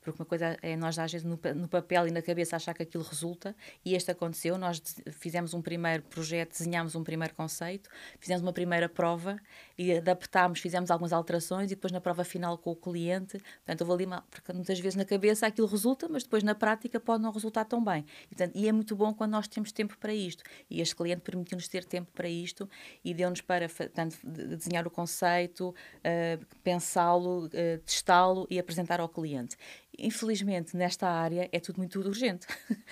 porque 0.06 0.22
uma 0.22 0.26
coisa 0.26 0.56
é 0.62 0.78
nós, 0.78 1.00
às 1.00 1.12
vezes, 1.12 1.26
no, 1.26 1.40
no, 1.56 1.68
papel 1.68 2.08
e 2.08 2.12
na 2.12 2.22
cabeça 2.22 2.56
achar 2.56 2.76
que 2.76 2.84
aquilo 2.84 3.04
resulta, 3.04 3.56
e 3.84 3.96
este 3.96 4.12
aconteceu. 4.12 4.56
Nós 4.56 4.82
fizemos 5.14 5.56
um 5.56 5.62
primeiro 5.62 6.04
projeto, 6.04 6.52
desenhámos 6.52 6.94
um 6.94 7.04
primeiro 7.04 7.34
conceito, 7.34 7.90
fizemos 8.20 8.44
uma 8.44 8.54
primeira 8.54 8.88
prova 8.88 9.38
e 9.76 9.92
adaptámos, 9.94 10.60
fizemos 10.60 10.92
algumas 10.92 11.12
alterações 11.12 11.72
e 11.72 11.76
depois 11.76 11.92
na 11.92 12.00
prova 12.00 12.24
final 12.24 12.56
com 12.56 12.72
o 12.72 12.76
cliente. 12.76 13.40
Portanto, 13.66 13.84
vou 13.84 13.96
ali, 13.96 14.06
porque 14.30 14.54
muitas 14.54 14.80
vezes 14.80 14.96
na 14.96 15.06
cabeça 15.06 15.48
aquilo 15.48 15.68
resulta, 15.68 16.08
mas 16.08 16.22
depois 16.22 16.44
na 16.44 16.54
prática 16.54 17.00
pode 17.00 17.24
não 17.24 17.32
resultar 17.32 17.66
tão 17.66 17.84
bem. 17.84 18.06
E, 18.26 18.36
portanto, 18.36 18.52
e 18.56 18.68
é 18.68 18.72
muito 18.72 18.96
bom 18.96 19.12
quando 19.12 19.32
nós 19.32 19.48
temos 19.48 19.72
tempo 19.72 19.98
para 19.98 20.14
isto. 20.14 20.44
E 20.70 20.82
este 20.82 20.96
cliente 20.96 21.22
permitiu-nos 21.22 21.68
ter 21.68 21.84
tempo 21.84 22.12
para 22.14 22.30
isto 22.30 22.70
e 23.04 23.12
deu-nos 23.12 23.42
para 23.42 23.68
portanto, 23.68 24.18
desenhar 24.24 24.86
o 24.86 24.92
conceito, 24.92 25.70
uh, 25.70 26.46
pensá-lo, 26.64 27.48
uh, 27.48 27.50
testá-lo 27.84 28.46
e 28.52 28.60
apresentar 28.60 29.00
ao 29.00 29.10
cliente 29.10 29.58
infelizmente, 29.98 30.76
nesta 30.76 31.08
área 31.08 31.50
é 31.52 31.60
tudo 31.60 31.78
muito 31.78 32.00
urgente. 32.00 32.48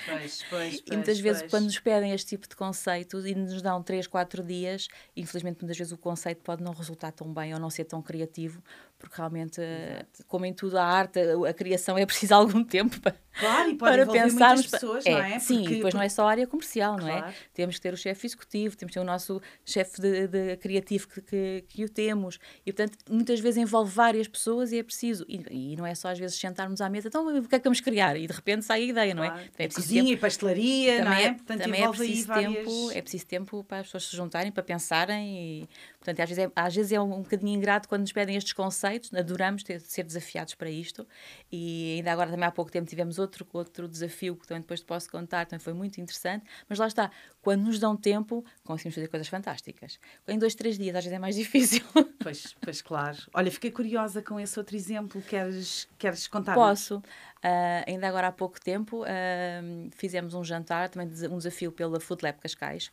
Pois, 0.05 0.43
pois, 0.50 0.81
pois, 0.81 0.83
e 0.91 0.95
muitas 0.95 1.19
vezes, 1.19 1.43
quando 1.50 1.65
nos 1.65 1.79
pedem 1.79 2.12
este 2.12 2.29
tipo 2.29 2.48
de 2.48 2.55
conceitos 2.55 3.25
e 3.25 3.36
nos 3.36 3.62
dão 3.62 3.81
3, 3.81 4.07
4 4.07 4.43
dias, 4.43 4.88
infelizmente, 5.15 5.62
muitas 5.62 5.77
vezes 5.77 5.93
o 5.93 5.98
conceito 5.98 6.41
pode 6.41 6.63
não 6.63 6.74
resultar 6.74 7.12
tão 7.12 7.33
bem 7.33 7.53
ou 7.53 7.60
não 7.60 7.69
ser 7.69 7.86
tão 7.86 8.01
criativo, 8.01 8.62
porque 9.03 9.17
realmente, 9.17 9.60
eh, 9.60 9.95
Exato. 9.95 10.25
como 10.27 10.45
em 10.45 10.53
tudo, 10.53 10.77
a 10.77 10.86
arte, 10.86 11.19
a 11.19 11.53
criação 11.53 11.98
é 11.98 12.05
preciso 12.05 12.33
algum 12.36 12.63
tempo 12.63 13.01
para, 13.01 13.13
claro, 13.38 13.69
e 13.69 13.75
pode 13.75 13.98
para 13.98 14.05
pensarmos. 14.10 14.67
pessoas, 14.67 15.05
é, 15.05 15.12
não 15.12 15.22
é? 15.22 15.39
Sim, 15.39 15.60
porque, 15.60 15.75
depois 15.75 15.93
não 15.93 16.01
é 16.01 16.07
só 16.07 16.25
a 16.25 16.31
área 16.31 16.48
comercial, 16.48 16.95
claro. 16.98 17.22
não 17.22 17.27
é? 17.27 17.33
Temos 17.53 17.75
que 17.75 17.81
ter 17.81 17.93
o 17.93 17.98
chefe 17.98 18.27
executivo, 18.27 18.77
temos 18.77 18.91
que 18.91 19.00
ter 19.00 19.01
o 19.01 19.05
nosso 19.05 19.41
chefe 19.65 20.00
de, 20.00 20.27
de, 20.29 20.55
criativo 20.55 21.10
que, 21.10 21.22
que, 21.22 21.65
que, 21.67 21.83
o 21.83 21.89
temos. 21.89 22.39
E, 22.65 22.72
portanto, 22.72 22.98
muitas 23.10 23.41
vezes 23.41 23.57
envolve 23.57 23.93
várias 23.93 24.25
pessoas 24.25 24.72
e 24.72 24.79
é 24.79 24.83
preciso. 24.83 25.25
E, 25.27 25.74
e, 25.74 25.75
não 25.75 25.86
é 25.86 25.93
só 25.93 26.07
às 26.07 26.17
vezes 26.17 26.39
sentarmos 26.39 26.79
à 26.79 26.89
mesa, 26.89 27.10
então 27.10 27.27
o 27.27 27.48
que 27.48 27.55
é 27.55 27.60
que 27.60 27.63
vamos 27.65 27.81
criar? 27.81 28.15
E 28.15 28.25
de 28.25 28.33
repente 28.33 28.63
sai 28.63 28.83
a 28.83 28.86
ideia, 28.86 29.13
claro. 29.13 29.33
não 29.33 29.38
é? 29.38 29.50
é 29.57 29.67
Cozinha 29.67 30.03
tempo. 30.03 30.13
e 30.13 30.17
pastelaria, 30.17 30.98
também 31.00 31.03
não 31.03 31.13
é? 31.13 31.24
é 31.25 31.33
portanto, 31.33 31.62
também 31.62 31.83
é 31.83 31.89
preciso 31.89 32.27
várias... 32.27 32.53
tempo, 32.53 32.91
é 32.91 33.01
preciso 33.01 33.25
tempo 33.25 33.63
para 33.65 33.79
as 33.79 33.88
pessoas 33.88 34.05
se 34.05 34.15
juntarem, 34.15 34.51
para 34.51 34.63
pensarem 34.63 35.38
e 35.38 35.69
Portanto, 36.03 36.19
às 36.19 36.29
vezes, 36.29 36.43
é, 36.43 36.51
às 36.53 36.75
vezes 36.75 36.91
é 36.91 37.00
um, 37.00 37.19
um 37.19 37.22
bocadinho 37.22 37.55
ingrato 37.55 37.88
quando 37.88 38.01
nos 38.01 38.12
pedem 38.12 38.36
estes 38.36 38.51
conceitos, 38.51 39.13
adoramos 39.13 39.63
ter, 39.63 39.79
ser 39.79 40.03
desafiados 40.03 40.53
para 40.53 40.69
isto. 40.69 41.07
E 41.50 41.95
ainda 41.95 42.12
agora, 42.12 42.29
também 42.29 42.45
há 42.45 42.51
pouco 42.51 42.69
tempo, 42.69 42.89
tivemos 42.89 43.17
outro, 43.17 43.48
outro 43.53 43.88
desafio 43.88 44.36
que 44.36 44.45
também 44.45 44.60
depois 44.60 44.81
te 44.81 44.86
posso 44.86 45.10
contar, 45.10 45.45
também 45.45 45.63
foi 45.63 45.72
muito 45.72 46.01
interessante. 46.01 46.45
Mas 46.67 46.77
lá 46.77 46.88
está, 46.88 47.10
quando 47.41 47.62
nos 47.62 47.79
dão 47.79 47.95
tempo, 47.95 48.43
conseguimos 48.65 48.95
fazer 48.95 49.07
coisas 49.07 49.29
fantásticas. 49.29 49.98
Em 50.27 50.38
dois, 50.38 50.53
três 50.55 50.77
dias, 50.77 50.93
às 50.93 51.05
vezes 51.05 51.15
é 51.15 51.19
mais 51.19 51.36
difícil. 51.39 51.86
Pois, 52.22 52.53
pois 52.60 52.81
claro. 52.81 53.17
Olha, 53.33 53.50
fiquei 53.50 53.72
curiosa 53.72 54.22
com 54.22 54.38
esse 54.38 54.60
outro 54.60 54.75
exemplo. 54.75 55.22
Queres, 55.22 55.88
queres 55.98 56.27
contar? 56.27 56.53
Posso. 56.53 56.98
Uh, 56.98 57.83
ainda 57.88 58.10
agora 58.10 58.27
há 58.27 58.31
pouco 58.31 58.60
tempo 58.60 59.03
uh, 59.03 59.89
fizemos 59.95 60.33
um 60.33 60.43
jantar, 60.43 60.89
também 60.89 61.07
um 61.29 61.38
desafio 61.38 61.72
pela 61.72 62.00
Food 62.00 62.24
Lab 62.25 62.39
Cascais 62.39 62.91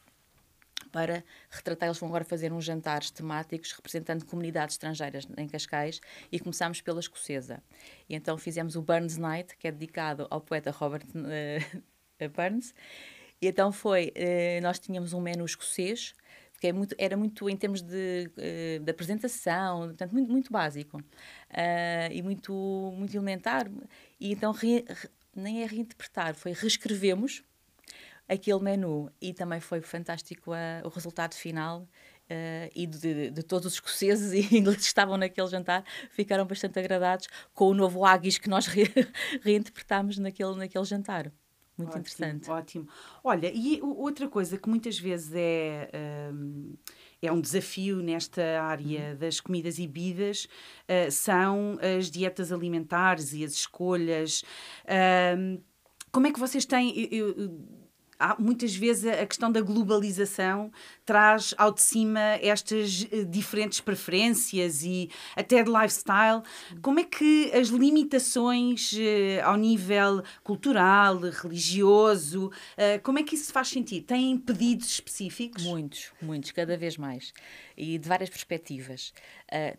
para 0.88 1.25
retratar. 1.50 1.88
Eles 1.88 1.99
vão 1.99 2.08
agora 2.08 2.25
fazer 2.25 2.52
uns 2.52 2.64
jantares 2.64 3.10
temáticos 3.10 3.72
representando 3.72 4.25
comunidades 4.25 4.75
estrangeiras 4.75 5.26
em 5.37 5.49
Cascais 5.49 6.00
e 6.30 6.38
começámos 6.38 6.80
pela 6.80 7.00
escocesa. 7.00 7.62
E 8.08 8.14
então 8.14 8.37
fizemos 8.38 8.76
o 8.76 8.82
Burns 8.82 9.16
Night, 9.16 9.56
que 9.56 9.68
é 9.68 9.72
dedicado 9.72 10.26
ao 10.30 10.40
poeta 10.40 10.70
Robert 10.70 11.04
uh, 11.14 12.28
Burns. 12.30 12.75
E 13.40 13.46
então 13.46 13.72
foi, 13.72 14.12
uh, 14.16 14.62
nós 14.62 14.78
tínhamos 14.78 15.12
um 15.12 15.20
menu 15.20 15.44
escocês, 15.44 16.14
que 16.60 16.66
é 16.66 16.72
muito, 16.72 16.94
era 16.99 17.16
muito 17.16 17.49
em 17.49 17.56
termos 17.56 17.80
de, 17.80 18.30
uh, 18.37 18.84
de 18.84 18.90
apresentação, 18.90 19.88
portanto, 19.88 20.12
muito, 20.12 20.30
muito 20.30 20.52
básico 20.52 21.02
e 22.10 22.22
muito, 22.22 22.52
muito 22.96 23.16
elementar. 23.16 23.70
E 24.18 24.32
então 24.32 24.52
re, 24.52 24.84
re, 24.87 25.08
nem 25.34 25.62
é 25.62 25.66
reinterpretar, 25.66 26.34
foi 26.34 26.52
reescrevemos 26.52 27.42
aquele 28.30 28.60
menu. 28.60 29.10
E 29.20 29.34
também 29.34 29.60
foi 29.60 29.80
fantástico 29.80 30.52
o 30.84 30.88
resultado 30.88 31.34
final. 31.34 31.87
Uh, 32.30 32.70
e 32.76 32.87
de, 32.87 33.30
de, 33.32 33.42
todos 33.42 33.66
os 33.66 33.72
escoceses 33.72 34.30
e 34.52 34.56
ingleses 34.56 34.82
que 34.82 34.87
estavam 34.87 35.16
naquele 35.16 35.49
jantar 35.49 35.84
ficaram 36.10 36.46
bastante 36.46 36.78
agradados 36.78 37.26
com 37.52 37.70
o 37.70 37.75
novo 37.75 38.04
Haggis 38.04 38.38
que 38.38 38.49
nós 38.49 38.68
re, 38.68 38.84
reinterpretámos 39.42 40.16
naquele, 40.16 40.54
naquele 40.54 40.84
jantar. 40.84 41.32
Muito 41.76 41.88
ótimo, 41.88 42.00
interessante. 42.00 42.49
Ótimo. 42.49 42.88
Olha, 43.25 43.50
e 43.52 43.80
outra 43.82 44.28
coisa 44.28 44.56
que 44.56 44.68
muitas 44.68 44.99
vezes 44.99 45.32
é. 45.34 45.90
Um, 46.32 46.76
é 47.22 47.30
um 47.30 47.40
desafio 47.40 47.96
nesta 47.96 48.62
área 48.62 49.10
uhum. 49.10 49.16
das 49.18 49.40
comidas 49.40 49.78
e 49.78 49.87
bebidas, 49.87 50.46
uh, 50.88 51.10
são 51.10 51.78
as 51.99 52.10
dietas 52.10 52.50
alimentares 52.50 53.34
e 53.34 53.44
as 53.44 53.52
escolhas. 53.52 54.42
Uh, 54.84 55.62
como 56.10 56.26
é 56.26 56.32
que 56.32 56.40
vocês 56.40 56.64
têm. 56.64 57.08
Eu, 57.12 57.28
eu, 57.37 57.79
há, 58.21 58.37
muitas 58.39 58.77
vezes 58.77 59.07
a 59.07 59.27
questão 59.27 59.50
da 59.50 59.61
globalização 59.62 60.71
traz 61.05 61.55
ao 61.57 61.73
de 61.73 61.81
cima 61.81 62.21
estas 62.41 63.03
uh, 63.03 63.25
diferentes 63.25 63.81
preferências 63.81 64.85
e 64.85 65.11
até 65.35 65.62
de 65.62 65.71
lifestyle. 65.71 66.43
Como 66.83 67.00
é 67.00 67.05
que 67.05 67.50
as 67.53 67.69
limitações 67.69 68.93
uh, 68.93 69.45
ao 69.45 69.57
nível 69.57 70.23
cultural, 70.45 71.19
religioso, 71.19 72.49
uh, 72.49 73.03
como 73.03 73.19
é 73.19 73.23
que 73.23 73.35
isso 73.35 73.53
faz 73.53 73.69
sentido? 73.69 74.05
Têm 74.05 74.37
pedidos 74.37 74.89
específicos? 74.89 75.65
Muitos, 75.65 76.12
muitos, 76.21 76.50
cada 76.53 76.77
vez 76.77 76.97
mais. 76.97 77.33
E 77.77 77.99
de 77.99 78.07
várias 78.07 78.29
perspectivas. 78.29 79.15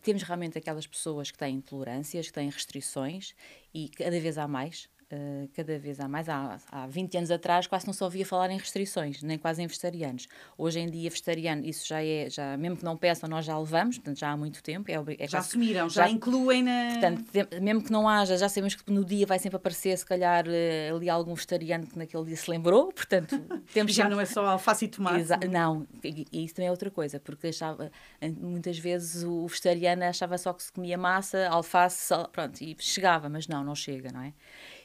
temos 0.01 0.23
realmente 0.23 0.57
aquelas 0.57 0.87
pessoas 0.87 1.29
que 1.29 1.37
têm 1.37 1.57
intolerâncias, 1.57 2.27
que 2.27 2.33
têm 2.33 2.49
restrições, 2.49 3.35
e 3.73 3.89
cada 3.89 4.19
vez 4.19 4.39
há 4.39 4.47
mais. 4.47 4.89
Uh, 5.11 5.49
cada 5.53 5.77
vez 5.77 5.99
há 5.99 6.07
mais. 6.07 6.29
Há, 6.29 6.57
há 6.71 6.87
20 6.87 7.17
anos 7.17 7.31
atrás 7.31 7.67
quase 7.67 7.85
não 7.85 7.93
se 7.93 8.01
ouvia 8.01 8.25
falar 8.25 8.49
em 8.49 8.57
restrições, 8.57 9.21
nem 9.21 9.37
quase 9.37 9.61
em 9.61 9.67
vegetarianos. 9.67 10.27
Hoje 10.57 10.79
em 10.79 10.89
dia, 10.89 11.09
vegetariano, 11.09 11.65
isso 11.65 11.85
já 11.85 12.01
é, 12.01 12.29
já, 12.29 12.55
mesmo 12.55 12.77
que 12.77 12.85
não 12.85 12.95
peçam, 12.95 13.29
nós 13.29 13.43
já 13.43 13.57
levamos, 13.57 13.97
portanto 13.97 14.17
já 14.17 14.31
há 14.31 14.37
muito 14.37 14.63
tempo. 14.63 14.89
É, 14.89 14.95
é 15.19 15.27
já 15.27 15.39
assumiram, 15.39 15.89
já, 15.89 16.03
já, 16.03 16.09
incluem 16.09 16.63
na. 16.63 16.91
Portanto, 16.91 17.25
mesmo 17.61 17.83
que 17.83 17.91
não 17.91 18.07
haja, 18.07 18.37
já 18.37 18.47
sabemos 18.47 18.75
que 18.75 18.89
no 18.89 19.03
dia 19.03 19.25
vai 19.25 19.37
sempre 19.37 19.57
aparecer, 19.57 19.97
se 19.97 20.05
calhar, 20.05 20.45
uh, 20.47 20.95
ali 20.95 21.09
algum 21.09 21.33
vegetariano 21.33 21.85
que 21.87 21.97
naquele 21.97 22.23
dia 22.23 22.37
se 22.37 22.49
lembrou, 22.49 22.93
portanto, 22.93 23.37
temos 23.73 23.93
Já 23.93 24.03
sempre... 24.03 24.15
não 24.15 24.21
é 24.21 24.25
só 24.25 24.45
alface 24.45 24.85
e 24.85 24.87
tomate. 24.87 25.19
Exa 25.19 25.39
não, 25.49 25.85
e, 26.03 26.25
e, 26.31 26.45
isso 26.45 26.55
também 26.55 26.67
é 26.69 26.71
outra 26.71 26.89
coisa, 26.89 27.19
porque 27.19 27.47
achava, 27.47 27.91
muitas 28.39 28.79
vezes 28.79 29.23
o 29.23 29.45
vegetariano 29.45 30.03
achava 30.03 30.37
só 30.37 30.53
que 30.53 30.63
se 30.63 30.71
comia 30.71 30.97
massa, 30.97 31.49
alface, 31.49 32.13
pronto, 32.31 32.61
e 32.61 32.77
chegava, 32.79 33.27
mas 33.27 33.47
não, 33.47 33.61
não 33.61 33.75
chega, 33.75 34.09
não 34.11 34.21
é? 34.21 34.33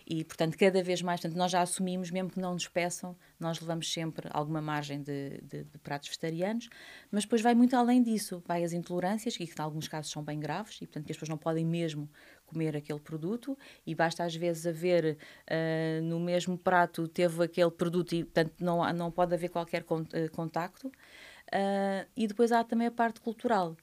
E, 0.09 0.23
portanto, 0.23 0.57
cada 0.57 0.83
vez 0.85 1.03
mais, 1.03 1.21
portanto, 1.21 1.37
nós 1.37 1.51
já 1.51 1.61
assumimos, 1.61 2.13
mesmo 2.13 2.31
que 2.31 2.39
não 2.39 2.53
nos 2.53 2.69
peçam, 2.69 3.17
nós 3.41 3.59
levamos 3.61 3.93
sempre 3.93 4.29
alguma 4.33 4.63
margem 4.63 5.03
de, 5.03 5.41
de, 5.43 5.65
de 5.65 5.79
pratos 5.79 6.09
vegetarianos, 6.09 6.69
mas 7.11 7.25
depois 7.25 7.43
vai 7.43 7.57
muito 7.57 7.75
além 7.75 8.01
disso. 8.01 8.41
Vai 8.47 8.63
as 8.63 8.73
intolerâncias, 8.73 9.37
que 9.37 9.43
em 9.43 9.51
alguns 9.59 9.89
casos 9.89 10.13
são 10.13 10.23
bem 10.23 10.39
graves, 10.39 10.77
e, 10.77 10.87
portanto, 10.87 11.11
as 11.11 11.17
pessoas 11.17 11.29
não 11.29 11.37
podem 11.37 11.65
mesmo 11.65 12.09
comer 12.47 12.77
aquele 12.77 13.01
produto 13.01 13.59
e 13.85 13.95
basta 13.95 14.25
às 14.25 14.35
vezes 14.35 14.67
haver 14.67 15.19
uh, 15.51 16.03
no 16.03 16.21
mesmo 16.21 16.57
prato 16.57 17.09
teve 17.09 17.43
aquele 17.43 17.71
produto 17.73 18.15
e 18.15 18.23
portanto 18.23 18.55
não, 18.61 18.93
não 18.93 19.11
pode 19.11 19.35
haver 19.35 19.49
qualquer 19.49 19.85
eh, 20.13 20.29
contacto 20.29 20.87
uh, 20.87 22.09
e 22.17 22.27
depois 22.27 22.53
há 22.53 22.63
também 22.63 22.87
a 22.87 22.91
parte 22.91 23.21
cultural 23.21 23.77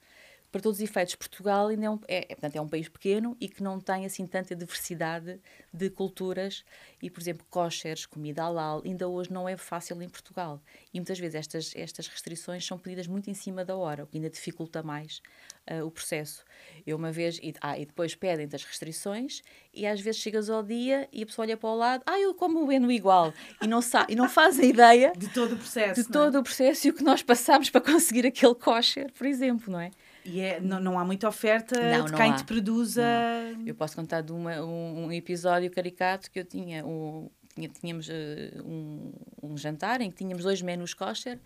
para 0.54 0.62
todos 0.62 0.78
os 0.78 0.84
efeitos, 0.84 1.16
Portugal 1.16 1.66
ainda 1.66 1.86
é 1.86 1.90
um, 1.90 1.98
é, 2.06 2.18
é, 2.18 2.26
portanto, 2.26 2.54
é 2.54 2.60
um 2.60 2.68
país 2.68 2.88
pequeno 2.88 3.36
e 3.40 3.48
que 3.48 3.60
não 3.60 3.80
tem 3.80 4.06
assim 4.06 4.24
tanta 4.24 4.54
diversidade 4.54 5.40
de 5.72 5.90
culturas 5.90 6.64
e, 7.02 7.10
por 7.10 7.20
exemplo, 7.20 7.44
kosheres, 7.50 8.06
comida 8.06 8.44
halal, 8.44 8.80
ainda 8.84 9.08
hoje 9.08 9.32
não 9.32 9.48
é 9.48 9.56
fácil 9.56 10.00
em 10.00 10.08
Portugal. 10.08 10.62
E 10.92 11.00
muitas 11.00 11.18
vezes 11.18 11.34
estas, 11.34 11.72
estas 11.74 12.06
restrições 12.06 12.64
são 12.64 12.78
pedidas 12.78 13.08
muito 13.08 13.28
em 13.28 13.34
cima 13.34 13.64
da 13.64 13.74
hora, 13.74 14.04
o 14.04 14.06
que 14.06 14.16
ainda 14.16 14.30
dificulta 14.30 14.80
mais 14.80 15.20
uh, 15.68 15.84
o 15.84 15.90
processo. 15.90 16.44
Eu 16.86 16.96
uma 16.96 17.10
vez, 17.10 17.40
e, 17.42 17.52
ah, 17.60 17.76
e 17.76 17.84
depois 17.84 18.14
pedem 18.14 18.48
as 18.52 18.62
restrições 18.62 19.42
e 19.72 19.84
às 19.84 20.00
vezes 20.00 20.20
chegas 20.20 20.48
ao 20.48 20.62
dia 20.62 21.08
e 21.12 21.24
a 21.24 21.26
pessoa 21.26 21.46
olha 21.46 21.56
para 21.56 21.68
o 21.68 21.74
lado, 21.74 22.04
ah, 22.06 22.20
eu 22.20 22.32
como 22.32 22.62
o 22.62 22.66
Beno 22.68 22.92
igual, 22.92 23.34
e 23.60 23.66
não, 23.66 23.82
sabe, 23.82 24.12
e 24.12 24.16
não 24.16 24.28
fazem 24.28 24.70
ideia 24.70 25.12
de 25.16 25.28
todo 25.30 25.54
o 25.54 25.58
processo. 25.58 26.00
De 26.00 26.08
todo 26.08 26.36
é? 26.36 26.40
o 26.40 26.44
processo 26.44 26.86
e 26.86 26.90
o 26.90 26.94
que 26.94 27.02
nós 27.02 27.24
passamos 27.24 27.70
para 27.70 27.80
conseguir 27.80 28.24
aquele 28.24 28.54
kosher, 28.54 29.12
por 29.12 29.26
exemplo, 29.26 29.72
não 29.72 29.80
é? 29.80 29.90
E 30.24 30.40
é, 30.40 30.60
não, 30.60 30.80
não 30.80 30.98
há 30.98 31.04
muita 31.04 31.28
oferta 31.28 31.78
não, 31.78 32.04
de 32.06 32.12
não 32.12 32.18
quem 32.18 32.32
há. 32.32 32.36
te 32.36 32.44
produza. 32.44 33.02
Não. 33.02 33.66
Eu 33.66 33.74
posso 33.74 33.94
contar 33.94 34.22
de 34.22 34.32
uma, 34.32 34.60
um, 34.62 35.06
um, 35.06 35.12
episódio 35.12 35.70
caricato 35.70 36.30
que 36.30 36.38
eu 36.38 36.44
tinha. 36.44 36.84
Um, 36.84 37.28
tínhamos 37.80 38.08
uh, 38.08 38.12
um, 38.64 39.12
um, 39.42 39.56
jantar 39.56 40.00
em 40.00 40.10
que 40.10 40.16
tínhamos 40.16 40.42
dois 40.42 40.60
menus 40.62 40.94
kosher. 40.94 41.38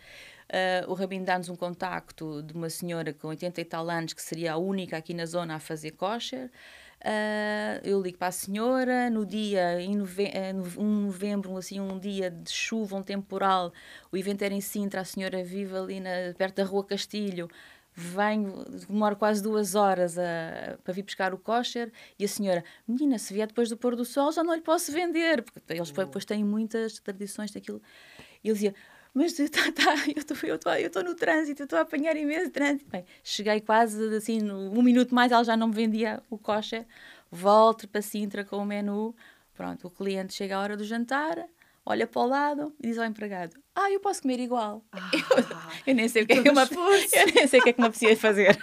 Uh, 0.48 0.90
o 0.90 0.94
Rabino 0.94 1.24
dá-nos 1.24 1.48
um 1.48 1.56
contacto 1.56 2.42
de 2.42 2.54
uma 2.54 2.70
senhora 2.70 3.12
com 3.12 3.28
80 3.28 3.60
e 3.60 3.64
tal 3.64 3.90
anos 3.90 4.14
que 4.14 4.22
seria 4.22 4.54
a 4.54 4.56
única 4.56 4.96
aqui 4.96 5.12
na 5.12 5.26
zona 5.26 5.56
a 5.56 5.58
fazer 5.58 5.90
kosher. 5.92 6.50
Uh, 7.00 7.78
eu 7.84 8.00
ligo 8.02 8.18
para 8.18 8.28
a 8.28 8.32
senhora, 8.32 9.08
no 9.08 9.24
dia, 9.24 9.80
em 9.80 9.94
nove 9.94 10.32
1 10.34 10.52
de 10.52 10.82
novembro, 10.82 11.56
assim, 11.56 11.78
um 11.78 11.96
dia 11.96 12.28
de 12.28 12.50
chuva, 12.50 12.96
um 12.96 13.02
temporal, 13.02 13.72
o 14.10 14.16
evento 14.16 14.42
era 14.42 14.52
em 14.52 14.60
Sintra, 14.60 15.02
a 15.02 15.04
senhora 15.04 15.44
vive 15.44 15.76
ali 15.76 16.00
na, 16.00 16.10
perto 16.36 16.56
da 16.56 16.64
Rua 16.64 16.84
Castilho, 16.84 17.48
venho, 18.00 18.64
demoro 18.86 19.16
quase 19.16 19.42
duas 19.42 19.74
horas 19.74 20.16
a, 20.16 20.78
para 20.84 20.94
vir 20.94 21.02
buscar 21.02 21.34
o 21.34 21.38
kosher 21.38 21.90
e 22.16 22.24
a 22.24 22.28
senhora, 22.28 22.64
menina, 22.86 23.18
se 23.18 23.34
vier 23.34 23.48
depois 23.48 23.68
do 23.68 23.76
pôr 23.76 23.96
do 23.96 24.04
sol 24.04 24.30
já 24.30 24.44
não 24.44 24.54
lhe 24.54 24.60
posso 24.60 24.92
vender, 24.92 25.42
porque 25.42 25.60
eles 25.68 25.90
depois 25.90 26.24
têm 26.24 26.44
muitas 26.44 27.00
tradições 27.00 27.50
daquilo. 27.50 27.82
E 28.44 28.48
ele 28.48 28.54
dizia, 28.54 28.74
mas 29.12 29.32
tá, 29.34 29.72
tá, 29.72 30.78
eu 30.78 30.86
estou 30.86 31.02
no 31.02 31.14
trânsito, 31.16 31.64
estou 31.64 31.76
a 31.76 31.82
apanhar 31.82 32.16
imenso 32.16 32.50
trânsito. 32.52 32.88
Bem, 32.88 33.04
cheguei 33.24 33.60
quase 33.60 34.14
assim, 34.14 34.48
um 34.48 34.80
minuto 34.80 35.12
mais, 35.12 35.32
ela 35.32 35.42
já 35.42 35.56
não 35.56 35.66
me 35.66 35.74
vendia 35.74 36.22
o 36.30 36.38
coxa. 36.38 36.86
Volto 37.30 37.88
para 37.88 38.00
Sintra 38.00 38.44
com 38.44 38.58
o 38.58 38.64
menu. 38.64 39.14
Pronto, 39.54 39.88
o 39.88 39.90
cliente 39.90 40.34
chega 40.34 40.56
à 40.56 40.60
hora 40.60 40.76
do 40.76 40.84
jantar, 40.84 41.36
olha 41.88 42.06
para 42.06 42.20
o 42.22 42.26
lado 42.26 42.74
e 42.78 42.88
diz 42.88 42.98
ao 42.98 43.06
empregado: 43.06 43.56
Ah, 43.74 43.90
eu 43.90 43.98
posso 43.98 44.22
comer 44.22 44.38
igual. 44.38 44.84
Ah, 44.92 45.10
eu, 45.16 45.44
eu, 45.88 45.94
nem 45.94 46.06
sei 46.08 46.22
o 46.22 46.26
que 46.26 46.34
é 46.34 46.42
que 46.42 46.50
uma, 46.50 46.62
eu 46.64 47.34
nem 47.34 47.46
sei 47.46 47.60
o 47.60 47.62
que 47.62 47.70
é 47.70 47.72
que 47.72 47.80
uma 47.80 47.90
precisa 47.90 48.16
fazer. 48.16 48.58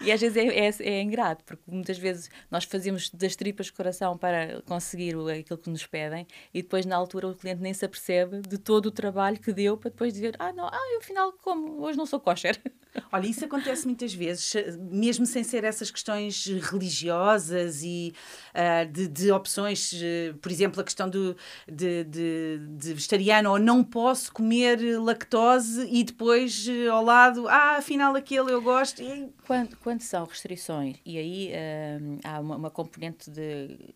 E 0.00 0.12
às 0.12 0.20
vezes 0.20 0.36
é, 0.36 0.46
é, 0.46 0.96
é, 0.96 1.02
ingrato, 1.02 1.44
porque 1.44 1.62
muitas 1.66 1.98
vezes 1.98 2.30
nós 2.50 2.64
fazemos 2.64 3.10
das 3.10 3.36
tripas 3.36 3.66
de 3.66 3.72
coração 3.72 4.16
para 4.16 4.62
conseguir 4.62 5.14
aquilo 5.30 5.58
que 5.58 5.70
nos 5.70 5.86
pedem 5.86 6.26
e 6.52 6.62
depois 6.62 6.86
na 6.86 6.96
altura 6.96 7.28
o 7.28 7.34
cliente 7.34 7.60
nem 7.60 7.74
se 7.74 7.84
apercebe 7.84 8.40
de 8.40 8.58
todo 8.58 8.86
o 8.86 8.90
trabalho 8.90 9.38
que 9.38 9.52
deu 9.52 9.76
para 9.76 9.90
depois 9.90 10.12
dizer 10.12 10.34
ah 10.38 10.52
não, 10.52 10.66
ah, 10.66 10.92
eu 10.92 10.98
afinal 10.98 11.32
como, 11.32 11.82
hoje 11.82 11.98
não 11.98 12.06
sou 12.06 12.20
kosher. 12.20 12.60
Olha, 13.10 13.26
isso 13.26 13.44
acontece 13.44 13.86
muitas 13.86 14.14
vezes, 14.14 14.54
mesmo 14.78 15.26
sem 15.26 15.42
ser 15.42 15.64
essas 15.64 15.90
questões 15.90 16.46
religiosas 16.46 17.82
e 17.82 18.14
uh, 18.54 18.90
de, 18.90 19.08
de, 19.08 19.32
opções, 19.32 19.92
uh, 19.92 20.34
por 20.40 20.50
exemplo, 20.50 20.80
a 20.80 20.84
questão 20.84 21.08
do, 21.08 21.36
de, 21.66 22.04
de, 22.04 22.60
de, 22.76 22.94
vegetariano 22.94 23.50
ou 23.50 23.58
não 23.58 23.82
posso 23.82 24.32
comer 24.32 24.78
lactose 25.00 25.88
e 25.90 26.04
depois 26.04 26.66
uh, 26.68 26.92
ao 26.92 27.04
lado, 27.04 27.48
ah, 27.48 27.76
afinal 27.78 28.14
aquele 28.14 28.52
eu 28.52 28.62
gosto. 28.62 29.02
E... 29.02 29.28
Quando, 29.54 29.76
quando 29.78 30.00
são 30.00 30.24
restrições, 30.24 30.96
e 31.04 31.16
aí 31.16 31.52
há 32.24 32.40
uma, 32.40 32.56
uma 32.56 32.70
componente 32.70 33.30
de 33.30 33.94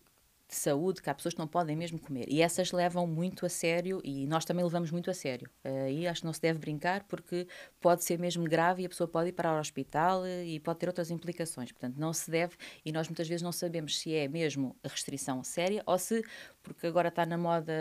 de 0.49 0.55
saúde 0.55 0.99
que 0.99 1.09
há 1.09 1.13
pessoas 1.13 1.35
que 1.35 1.39
não 1.39 1.47
podem 1.47 1.75
mesmo 1.75 1.99
comer. 1.99 2.25
E 2.27 2.41
essas 2.41 2.71
levam 2.71 3.05
muito 3.05 3.45
a 3.45 3.49
sério 3.49 4.01
e 4.03 4.25
nós 4.25 4.43
também 4.43 4.65
levamos 4.65 4.89
muito 4.89 5.11
a 5.11 5.13
sério. 5.13 5.47
Aí 5.63 6.07
uh, 6.07 6.09
acho 6.09 6.21
que 6.21 6.25
não 6.25 6.33
se 6.33 6.41
deve 6.41 6.57
brincar 6.57 7.03
porque 7.03 7.47
pode 7.79 8.03
ser 8.03 8.17
mesmo 8.17 8.43
grave 8.45 8.81
e 8.81 8.85
a 8.87 8.89
pessoa 8.89 9.07
pode 9.07 9.29
ir 9.29 9.33
para 9.33 9.55
o 9.55 9.59
hospital 9.59 10.23
uh, 10.23 10.43
e 10.43 10.59
pode 10.59 10.79
ter 10.79 10.87
outras 10.87 11.11
implicações. 11.11 11.71
Portanto, 11.71 11.97
não 11.99 12.11
se 12.11 12.31
deve 12.31 12.55
e 12.83 12.91
nós 12.91 13.07
muitas 13.07 13.27
vezes 13.27 13.43
não 13.43 13.51
sabemos 13.51 13.99
se 13.99 14.15
é 14.15 14.27
mesmo 14.27 14.75
a 14.83 14.87
restrição 14.87 15.43
séria 15.43 15.83
ou 15.85 15.99
se, 15.99 16.25
porque 16.63 16.87
agora 16.87 17.09
está 17.09 17.27
na 17.27 17.37
moda 17.37 17.71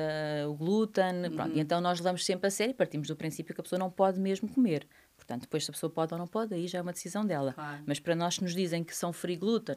o 0.47 0.55
glúten, 0.55 1.25
uhum. 1.25 1.37
pronto, 1.37 1.57
e 1.57 1.61
então 1.61 1.81
nós 1.81 1.99
levamos 1.99 2.23
sempre 2.23 2.49
a 2.49 2.51
sério 2.51 2.73
e 2.73 2.75
partimos 2.75 3.09
do 3.09 3.17
princípio 3.17 3.55
que 3.55 3.63
a 3.63 3.65
pessoa 3.65 3.79
não 3.79 3.91
pode 3.91 4.21
mesmo 4.21 4.47
comer. 4.47 4.87
Portanto, 5.29 5.43
depois 5.43 5.63
se 5.63 5.71
a 5.71 5.75
pessoa 5.75 5.91
pode 5.91 6.15
ou 6.15 6.19
não 6.19 6.27
pode, 6.27 6.55
aí 6.55 6.67
já 6.67 6.79
é 6.79 6.83
uma 6.83 6.93
decisão 6.93 7.23
dela. 7.23 7.53
Claro. 7.53 7.83
Mas 7.85 8.01
para 8.01 8.17
nós 8.17 8.39
que 8.39 8.45
nos 8.45 8.55
dizem 8.55 8.83
que 8.83 8.97
são 8.97 9.13
free 9.13 9.37
glúten, 9.37 9.77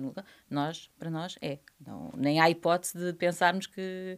nós, 0.50 0.90
para 0.98 1.10
nós 1.10 1.38
é. 1.42 1.60
Não, 1.86 2.10
nem 2.16 2.40
há 2.40 2.50
hipótese 2.50 2.98
de 2.98 3.12
pensarmos 3.12 3.68
que 3.68 4.16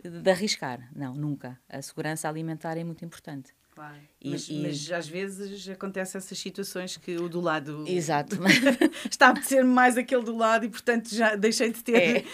de 0.00 0.30
arriscar. 0.30 0.88
Não, 0.94 1.16
nunca. 1.16 1.58
A 1.68 1.82
segurança 1.82 2.28
alimentar 2.28 2.76
é 2.76 2.84
muito 2.84 3.04
importante. 3.04 3.52
Claro. 3.74 3.98
E, 4.20 4.30
mas, 4.30 4.48
e... 4.48 4.62
mas, 4.62 4.92
às 4.92 5.08
vezes 5.08 5.68
acontecem 5.68 6.18
essas 6.18 6.38
situações 6.38 6.96
que 6.96 7.16
o 7.16 7.28
do 7.28 7.40
lado 7.40 7.84
Exato. 7.86 8.36
está 9.10 9.30
a 9.30 9.42
ser 9.42 9.64
mais 9.64 9.96
aquele 9.96 10.22
do 10.22 10.36
lado 10.36 10.64
e 10.64 10.68
portanto 10.68 11.14
já 11.14 11.34
deixei 11.36 11.72
de 11.72 11.82
ter 11.82 12.16
é. 12.18 12.24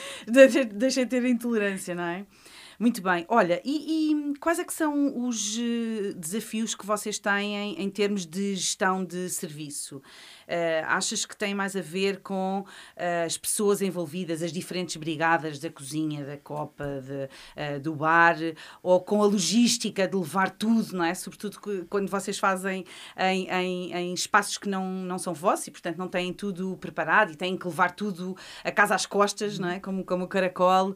deixei 0.72 1.04
de 1.04 1.10
ter 1.10 1.24
intolerância, 1.26 1.94
não 1.94 2.04
é? 2.04 2.26
Muito 2.84 3.00
bem. 3.00 3.24
Olha, 3.30 3.62
e, 3.64 4.12
e, 4.12 4.38
quais 4.38 4.58
é 4.58 4.64
que 4.64 4.74
são 4.74 5.26
os 5.26 5.56
eh, 5.58 6.12
desafios 6.18 6.74
que 6.74 6.84
vocês 6.84 7.18
têm 7.18 7.56
em, 7.56 7.82
em 7.82 7.88
termos 7.88 8.26
de 8.26 8.54
gestão 8.56 9.02
de 9.02 9.30
serviço? 9.30 10.02
Uh, 10.44 10.84
achas 10.86 11.24
que 11.24 11.36
tem 11.36 11.54
mais 11.54 11.74
a 11.74 11.80
ver 11.80 12.20
com 12.20 12.60
uh, 12.60 13.26
as 13.26 13.36
pessoas 13.36 13.80
envolvidas, 13.80 14.42
as 14.42 14.52
diferentes 14.52 14.96
brigadas 14.96 15.58
da 15.58 15.70
cozinha, 15.70 16.24
da 16.24 16.36
copa, 16.36 16.84
de, 17.02 17.76
uh, 17.76 17.80
do 17.80 17.94
bar, 17.94 18.36
ou 18.82 19.00
com 19.00 19.22
a 19.22 19.26
logística 19.26 20.06
de 20.06 20.16
levar 20.16 20.50
tudo, 20.50 20.96
não 20.96 21.04
é? 21.04 21.14
Sobretudo 21.14 21.58
quando 21.88 22.08
vocês 22.08 22.38
fazem 22.38 22.84
em, 23.16 23.48
em, 23.48 23.92
em 23.92 24.14
espaços 24.14 24.58
que 24.58 24.68
não, 24.68 24.86
não 24.86 25.18
são 25.18 25.32
vossos 25.32 25.66
e, 25.66 25.70
portanto, 25.70 25.96
não 25.96 26.08
têm 26.08 26.32
tudo 26.32 26.76
preparado 26.76 27.32
e 27.32 27.36
têm 27.36 27.56
que 27.56 27.66
levar 27.66 27.92
tudo 27.92 28.36
a 28.62 28.70
casa 28.70 28.94
às 28.94 29.06
costas, 29.06 29.58
não 29.58 29.68
é? 29.68 29.80
Como, 29.80 30.04
como 30.04 30.24
o 30.24 30.28
caracol, 30.28 30.94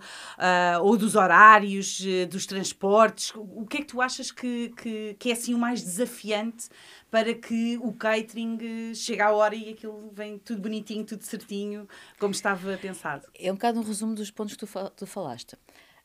ou 0.83 0.97
dos 0.97 1.15
horários, 1.15 2.01
dos 2.31 2.47
transportes. 2.47 3.33
O 3.35 3.67
que 3.67 3.79
é 3.79 3.81
que 3.81 3.87
tu 3.87 4.01
achas 4.01 4.31
que, 4.31 4.73
que, 4.77 5.17
que 5.19 5.31
é 5.31 5.33
assim 5.33 5.55
o 5.55 5.59
mais 5.59 5.83
desafiante 5.83 6.69
para 7.11 7.35
que 7.35 7.79
o 7.79 7.93
catering 7.93 8.95
chegue 8.95 9.23
à 9.23 9.33
hora 9.33 9.55
e 9.55 9.71
aquilo 9.71 10.11
vem 10.13 10.39
tudo 10.39 10.63
bonitinho, 10.63 11.05
tudo 11.05 11.23
certinho, 11.23 11.89
como 12.19 12.33
estava 12.33 12.77
pensado. 12.77 13.27
É 13.39 13.51
um 13.51 13.55
bocado 13.55 13.81
um 13.81 13.83
resumo 13.83 14.15
dos 14.15 14.31
pontos 14.31 14.57
que 14.57 14.67
tu, 14.67 14.91
tu 14.91 15.07
falaste. 15.07 15.57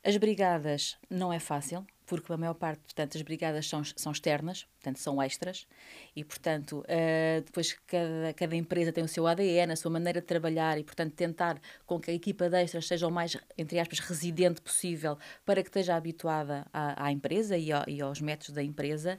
As 0.05 0.17
brigadas 0.17 0.97
não 1.09 1.31
é 1.31 1.39
fácil, 1.39 1.85
porque 2.05 2.31
a 2.33 2.37
maior 2.37 2.53
parte, 2.55 2.81
portanto, 2.81 3.17
as 3.17 3.21
brigadas 3.21 3.67
são, 3.67 3.83
são 3.83 4.11
externas, 4.11 4.67
portanto, 4.75 4.99
são 4.99 5.21
extras, 5.21 5.65
e, 6.13 6.23
portanto, 6.25 6.79
uh, 6.79 7.41
depois 7.41 7.73
cada, 7.87 8.33
cada 8.35 8.55
empresa 8.55 8.91
tem 8.91 9.03
o 9.03 9.07
seu 9.07 9.25
ADN, 9.25 9.71
a 9.71 9.75
sua 9.77 9.89
maneira 9.89 10.19
de 10.19 10.27
trabalhar, 10.27 10.77
e, 10.77 10.83
portanto, 10.83 11.13
tentar 11.13 11.59
com 11.85 11.99
que 12.01 12.11
a 12.11 12.13
equipa 12.13 12.49
de 12.49 12.57
extras 12.61 12.85
seja 12.85 13.07
o 13.07 13.11
mais, 13.11 13.37
entre 13.57 13.79
aspas, 13.79 13.99
residente 13.99 14.61
possível 14.61 15.17
para 15.45 15.61
que 15.63 15.69
esteja 15.69 15.95
habituada 15.95 16.65
à, 16.73 17.05
à 17.05 17.11
empresa 17.11 17.57
e, 17.57 17.71
ao, 17.71 17.83
e 17.87 18.01
aos 18.01 18.19
métodos 18.19 18.53
da 18.53 18.61
empresa 18.61 19.17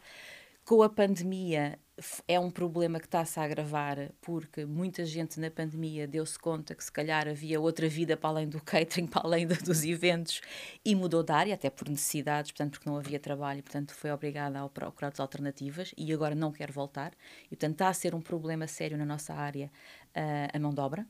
com 0.64 0.82
a 0.82 0.88
pandemia 0.88 1.78
é 2.26 2.40
um 2.40 2.50
problema 2.50 2.98
que 2.98 3.06
está-se 3.06 3.38
a 3.38 3.44
agravar 3.44 4.10
porque 4.20 4.64
muita 4.64 5.04
gente 5.04 5.38
na 5.38 5.50
pandemia 5.50 6.08
deu-se 6.08 6.38
conta 6.38 6.74
que 6.74 6.82
se 6.82 6.90
calhar 6.90 7.28
havia 7.28 7.60
outra 7.60 7.88
vida 7.88 8.16
para 8.16 8.30
além 8.30 8.48
do 8.48 8.60
catering, 8.60 9.06
para 9.08 9.22
além 9.24 9.46
do, 9.46 9.54
dos 9.62 9.84
eventos 9.84 10.40
e 10.84 10.94
mudou 10.94 11.22
de 11.22 11.32
área, 11.32 11.54
até 11.54 11.70
por 11.70 11.88
necessidades, 11.88 12.50
portanto, 12.50 12.72
porque 12.72 12.88
não 12.88 12.96
havia 12.96 13.20
trabalho, 13.20 13.62
portanto, 13.62 13.94
foi 13.94 14.10
obrigada 14.10 14.60
a 14.60 14.68
procurar 14.68 15.08
outras 15.08 15.20
alternativas 15.20 15.94
e 15.96 16.12
agora 16.12 16.34
não 16.34 16.50
quer 16.50 16.72
voltar. 16.72 17.12
E, 17.46 17.50
portanto, 17.50 17.72
está 17.72 17.88
a 17.88 17.94
ser 17.94 18.14
um 18.14 18.20
problema 18.20 18.66
sério 18.66 18.98
na 18.98 19.04
nossa 19.04 19.32
área 19.34 19.70
uh, 20.16 20.50
a 20.52 20.58
mão 20.58 20.74
de 20.74 20.80
obra. 20.80 21.06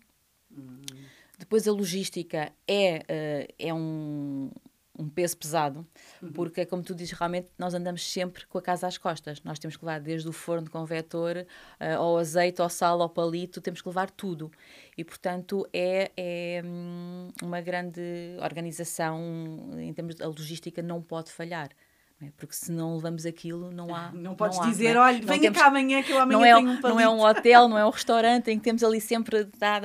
Hum. 0.50 0.82
Depois 1.38 1.66
a 1.66 1.72
logística 1.72 2.52
é, 2.68 2.98
uh, 2.98 3.54
é 3.58 3.74
um, 3.74 4.50
um 4.98 5.08
peso 5.08 5.36
pesado, 5.36 5.86
uhum. 6.22 6.32
porque, 6.32 6.64
como 6.64 6.82
tu 6.82 6.94
dizes, 6.94 7.12
realmente 7.18 7.48
nós 7.58 7.74
andamos 7.74 8.08
sempre 8.10 8.46
com 8.46 8.58
a 8.58 8.62
casa 8.62 8.86
às 8.86 8.96
costas. 8.96 9.42
Nós 9.42 9.58
temos 9.58 9.76
que 9.76 9.84
levar 9.84 10.00
desde 10.00 10.28
o 10.28 10.32
forno 10.32 10.70
com 10.70 10.84
vetor, 10.84 11.38
uh, 11.38 11.98
ao 11.98 12.18
azeite, 12.18 12.60
ao 12.60 12.68
sal, 12.68 13.02
ao 13.02 13.08
palito, 13.08 13.60
temos 13.60 13.82
que 13.82 13.88
levar 13.88 14.10
tudo. 14.10 14.50
E, 14.96 15.04
portanto, 15.04 15.66
é, 15.72 16.12
é 16.16 16.62
hum, 16.64 17.28
uma 17.42 17.60
grande 17.60 18.00
organização 18.40 19.70
em 19.78 19.92
termos 19.92 20.14
de 20.14 20.24
logística, 20.24 20.80
não 20.80 21.02
pode 21.02 21.30
falhar. 21.32 21.70
É? 22.22 22.30
Porque 22.36 22.54
se 22.54 22.70
não 22.70 22.94
levamos 22.94 23.26
aquilo, 23.26 23.72
não 23.72 23.92
há. 23.94 24.12
Não 24.12 24.36
podes 24.36 24.56
não 24.56 24.64
há, 24.64 24.68
dizer, 24.68 24.94
é? 24.94 24.98
olha, 24.98 25.18
venha 25.20 25.42
temos, 25.42 25.58
cá 25.58 25.66
amanhã 25.66 26.02
que 26.02 26.12
eu 26.12 26.20
amanhã 26.20 26.38
não 26.38 26.44
é, 26.44 26.54
tenho 26.54 26.70
um 26.70 26.80
palito. 26.80 26.88
Não 26.88 27.00
é 27.00 27.08
um 27.08 27.20
hotel, 27.20 27.68
não 27.68 27.78
é 27.78 27.84
um 27.84 27.90
restaurante 27.90 28.50
em 28.50 28.58
que 28.58 28.64
temos 28.64 28.84
ali 28.84 29.00
sempre. 29.00 29.44
Tá, 29.58 29.80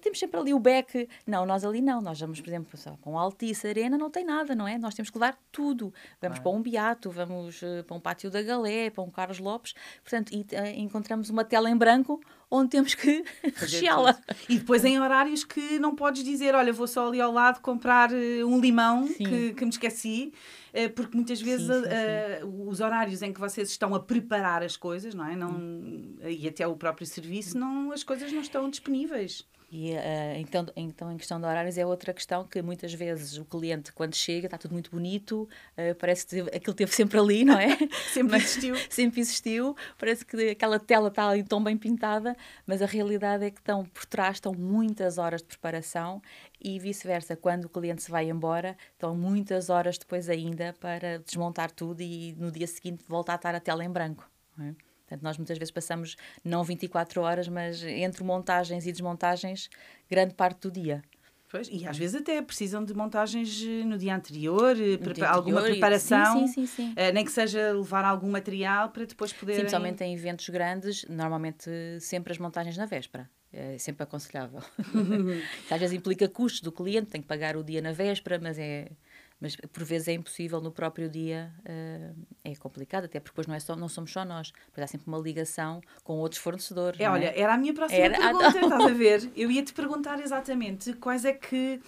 temos 0.00 0.18
sempre 0.18 0.38
ali 0.38 0.52
o 0.52 0.58
beck. 0.58 1.08
Não, 1.26 1.46
nós 1.46 1.64
ali 1.64 1.80
não. 1.80 2.02
Nós 2.02 2.20
vamos, 2.20 2.40
por 2.40 2.48
exemplo, 2.48 2.78
para 2.78 3.10
um 3.10 3.18
Altice 3.18 3.66
Arena, 3.66 3.96
não 3.96 4.10
tem 4.10 4.24
nada, 4.24 4.54
não 4.54 4.68
é? 4.68 4.76
Nós 4.76 4.94
temos 4.94 5.10
que 5.10 5.18
levar 5.18 5.38
tudo. 5.50 5.92
Vamos 6.20 6.38
para 6.38 6.50
um 6.50 6.62
Beato, 6.62 7.10
vamos 7.10 7.62
uh, 7.62 7.82
para 7.86 7.96
um 7.96 8.00
Pátio 8.00 8.30
da 8.30 8.42
Galé, 8.42 8.90
para 8.90 9.02
um 9.02 9.10
Carlos 9.10 9.38
Lopes. 9.38 9.74
Portanto, 10.02 10.32
e, 10.32 10.40
uh, 10.42 10.66
encontramos 10.76 11.30
uma 11.30 11.44
tela 11.44 11.70
em 11.70 11.76
branco 11.76 12.20
onde 12.50 12.70
temos 12.70 12.94
que 12.94 13.24
recheá-la. 13.56 14.18
E 14.48 14.58
depois 14.58 14.84
em 14.84 14.98
horários 14.98 15.44
que 15.44 15.78
não 15.78 15.94
podes 15.94 16.24
dizer, 16.24 16.54
olha, 16.54 16.72
vou 16.72 16.86
só 16.86 17.08
ali 17.08 17.20
ao 17.20 17.32
lado 17.32 17.60
comprar 17.60 18.10
uh, 18.10 18.46
um 18.46 18.58
limão 18.60 19.06
que, 19.06 19.54
que 19.54 19.64
me 19.64 19.70
esqueci 19.70 20.32
eh, 20.72 20.88
porque 20.88 21.16
muitas 21.16 21.40
vezes 21.40 21.66
sim, 21.66 21.82
sim, 21.82 21.88
sim. 21.88 22.44
Uh, 22.44 22.68
os 22.68 22.80
horários 22.80 23.22
em 23.22 23.32
que 23.32 23.40
vocês 23.40 23.68
estão 23.68 23.94
a 23.94 24.00
preparar 24.00 24.62
as 24.62 24.76
coisas, 24.76 25.14
não 25.14 25.26
é? 25.26 25.34
Não, 25.34 25.50
hum. 25.50 26.16
E 26.24 26.48
até 26.48 26.66
o 26.66 26.76
próprio 26.76 27.06
serviço, 27.06 27.58
não, 27.58 27.92
as 27.92 28.04
coisas 28.04 28.32
não 28.32 28.40
estão 28.40 28.68
disponíveis. 28.70 29.46
E 29.72 29.92
uh, 29.92 30.36
então, 30.38 30.66
então, 30.74 31.12
em 31.12 31.16
questão 31.16 31.38
de 31.38 31.46
horários, 31.46 31.78
é 31.78 31.86
outra 31.86 32.12
questão 32.12 32.44
que 32.44 32.60
muitas 32.60 32.92
vezes 32.92 33.38
o 33.38 33.44
cliente, 33.44 33.92
quando 33.92 34.16
chega, 34.16 34.48
está 34.48 34.58
tudo 34.58 34.72
muito 34.72 34.90
bonito, 34.90 35.48
uh, 35.78 35.94
parece 35.94 36.26
que 36.26 36.40
aquilo 36.56 36.74
teve 36.74 36.92
sempre 36.92 37.20
ali, 37.20 37.44
não 37.44 37.56
é? 37.56 37.68
sempre 38.12 38.36
existiu. 38.36 38.74
sempre 38.90 39.20
existiu, 39.20 39.76
parece 39.96 40.24
que 40.24 40.50
aquela 40.50 40.80
tela 40.80 41.06
está 41.06 41.28
ali 41.28 41.44
tão 41.44 41.62
bem 41.62 41.78
pintada, 41.78 42.36
mas 42.66 42.82
a 42.82 42.86
realidade 42.86 43.44
é 43.44 43.50
que 43.50 43.60
estão 43.60 43.84
por 43.84 44.04
trás, 44.06 44.38
estão 44.38 44.52
muitas 44.52 45.18
horas 45.18 45.40
de 45.40 45.46
preparação 45.46 46.20
e 46.60 46.80
vice-versa, 46.80 47.36
quando 47.36 47.66
o 47.66 47.68
cliente 47.68 48.02
se 48.02 48.10
vai 48.10 48.28
embora, 48.28 48.76
estão 48.92 49.14
muitas 49.14 49.70
horas 49.70 49.96
depois 49.96 50.28
ainda 50.28 50.74
para 50.80 51.20
desmontar 51.20 51.70
tudo 51.70 52.00
e 52.00 52.34
no 52.36 52.50
dia 52.50 52.66
seguinte 52.66 53.04
voltar 53.06 53.34
a 53.34 53.36
estar 53.36 53.54
a 53.54 53.60
tela 53.60 53.84
em 53.84 53.90
branco. 53.90 54.28
É? 54.58 54.89
Portanto, 55.10 55.24
nós 55.24 55.36
muitas 55.36 55.58
vezes 55.58 55.72
passamos 55.72 56.16
não 56.44 56.62
24 56.62 57.20
horas, 57.20 57.48
mas 57.48 57.82
entre 57.82 58.22
montagens 58.22 58.86
e 58.86 58.92
desmontagens, 58.92 59.68
grande 60.08 60.34
parte 60.34 60.60
do 60.60 60.70
dia. 60.70 61.02
Pois, 61.50 61.68
e 61.68 61.84
às 61.84 61.98
vezes 61.98 62.14
até 62.14 62.40
precisam 62.40 62.84
de 62.84 62.94
montagens 62.94 63.60
eh, 63.60 63.84
no 63.84 63.98
dia 63.98 64.14
anterior, 64.14 64.76
eh, 64.80 64.96
no 65.04 65.12
dia 65.12 65.28
alguma 65.28 65.58
anterior, 65.58 65.72
preparação, 65.72 66.46
sim, 66.46 66.64
sim, 66.64 66.66
sim, 66.66 66.90
uh, 66.92 67.12
nem 67.12 67.24
que 67.24 67.32
seja 67.32 67.72
levar 67.72 68.04
algum 68.04 68.30
material 68.30 68.90
para 68.90 69.04
depois 69.04 69.32
poder. 69.32 69.54
Sim, 69.54 69.60
principalmente 69.62 70.04
em 70.04 70.14
eventos 70.14 70.48
grandes, 70.48 71.04
normalmente 71.08 71.68
sempre 71.98 72.32
as 72.32 72.38
montagens 72.38 72.76
na 72.76 72.86
véspera. 72.86 73.28
É 73.52 73.76
sempre 73.78 74.04
aconselhável. 74.04 74.60
às 75.68 75.80
vezes 75.80 75.92
implica 75.92 76.28
custos 76.28 76.60
do 76.60 76.70
cliente, 76.70 77.08
tem 77.10 77.20
que 77.20 77.26
pagar 77.26 77.56
o 77.56 77.64
dia 77.64 77.82
na 77.82 77.90
véspera, 77.90 78.38
mas 78.40 78.56
é 78.56 78.92
mas 79.40 79.56
por 79.56 79.84
vezes 79.84 80.08
é 80.08 80.12
impossível 80.12 80.60
no 80.60 80.70
próprio 80.70 81.08
dia, 81.08 81.52
uh, 81.60 82.14
é 82.44 82.54
complicado, 82.56 83.04
até 83.06 83.18
porque 83.18 83.32
depois 83.32 83.46
não, 83.46 83.54
é 83.54 83.60
só, 83.60 83.74
não 83.74 83.88
somos 83.88 84.12
só 84.12 84.24
nós, 84.24 84.52
depois 84.66 84.84
há 84.84 84.86
sempre 84.86 85.08
uma 85.08 85.18
ligação 85.18 85.80
com 86.04 86.18
outros 86.18 86.40
fornecedores. 86.40 87.00
É, 87.00 87.08
olha, 87.08 87.26
é? 87.26 87.40
era 87.40 87.54
a 87.54 87.56
minha 87.56 87.72
próxima 87.72 88.04
era... 88.04 88.18
pergunta, 88.20 88.58
estás 88.60 88.84
a 88.84 88.92
ver? 88.92 89.30
Eu 89.34 89.50
ia 89.50 89.62
te 89.62 89.72
perguntar 89.72 90.20
exatamente 90.20 90.92
quais 90.94 91.24
é 91.24 91.32
que 91.32 91.80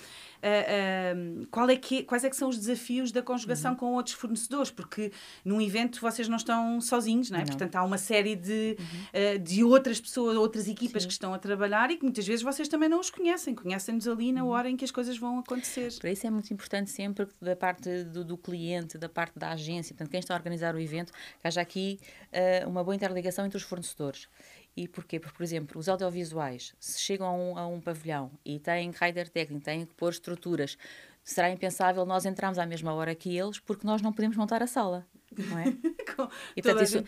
uh, 0.43 1.47
qual 1.51 1.69
é 1.71 1.77
que, 1.77 2.03
quais 2.03 2.25
é 2.25 2.31
que 2.31 2.37
são 2.37 2.49
os 2.49 2.59
desafios 2.59 3.13
da 3.13 3.23
conjugação 3.23 3.73
uhum. 3.73 3.77
com 3.77 3.93
outros 3.95 4.15
fornecedores, 4.15 4.71
porque 4.71 5.13
num 5.45 5.61
evento 5.61 6.01
vocês 6.01 6.29
não 6.29 6.37
estão 6.37 6.81
sozinhos, 6.81 7.31
não 7.31 7.39
é? 7.39 7.41
Não. 7.41 7.47
Portanto, 7.47 7.77
há 7.77 7.83
uma 7.83 7.99
série 7.99 8.35
de, 8.35 8.77
uhum. 8.79 9.37
uh, 9.37 9.39
de 9.39 9.65
outras 9.65 10.01
pessoas, 10.01 10.37
outras 10.37 10.69
equipas 10.69 11.03
Sim. 11.03 11.09
que 11.09 11.13
estão 11.13 11.33
a 11.33 11.39
trabalhar 11.39 11.91
e 11.91 11.97
que 11.97 12.03
muitas 12.03 12.27
vezes 12.27 12.43
vocês 12.43 12.69
também 12.69 12.89
não 12.89 13.01
os 13.01 13.11
conhecem, 13.11 13.55
conhecem-nos 13.55 14.09
ali 14.09 14.33
na 14.33 14.43
uhum. 14.43 14.51
hora 14.51 14.69
em 14.69 14.77
que 14.77 14.85
as 14.85 14.91
coisas 14.91 15.17
vão 15.17 15.39
acontecer. 15.39 15.93
Para 15.99 16.11
isso 16.11 16.27
é 16.27 16.31
muito 16.31 16.53
importante 16.53 16.91
sempre 16.91 17.27
da 17.41 17.55
parte 17.55 18.05
do, 18.05 18.25
do 18.25 18.37
cliente, 18.37 18.99
da 18.99 19.09
parte 19.09 19.39
da 19.39 19.51
agência, 19.53 19.95
portanto, 19.95 20.11
quem 20.11 20.21
está 20.21 20.35
a 20.35 20.37
organizar 20.37 20.75
o 20.75 20.81
evento, 20.81 21.13
que 21.41 21.47
haja 21.47 21.61
aqui 21.61 21.99
uh, 22.33 22.69
uma 22.69 22.83
boa 22.83 22.95
interligação 22.95 23.47
entre 23.47 23.57
os 23.57 23.63
fornecedores. 23.63 24.29
E 24.77 24.89
porquê? 24.89 25.21
Porque, 25.21 25.37
por 25.37 25.43
exemplo, 25.43 25.79
os 25.79 25.89
audiovisuais, 25.89 26.75
se 26.81 27.01
chegam 27.01 27.27
a 27.27 27.33
um, 27.33 27.59
a 27.59 27.67
um 27.67 27.81
pavilhão 27.81 28.31
e 28.45 28.59
têm 28.59 28.91
rider 28.91 29.29
técnico, 29.29 29.65
têm 29.65 29.85
que 29.85 29.95
pôr 29.95 30.11
estruturas, 30.11 30.79
será 31.23 31.51
impensável 31.51 32.05
nós 32.05 32.25
entrarmos 32.25 32.59
à 32.59 32.67
mesma 32.67 32.93
hora 32.95 33.15
que 33.15 33.37
eles 33.37 33.59
porque 33.59 33.87
nós 33.87 34.03
não 34.03 34.13
podemos 34.13 34.37
montar 34.37 34.63
a 34.63 34.67
sala. 34.67 35.07
Não 35.39 35.59
é? 35.59 35.65
e 36.55 36.63
portanto, 36.63 36.83
isso, 36.83 36.99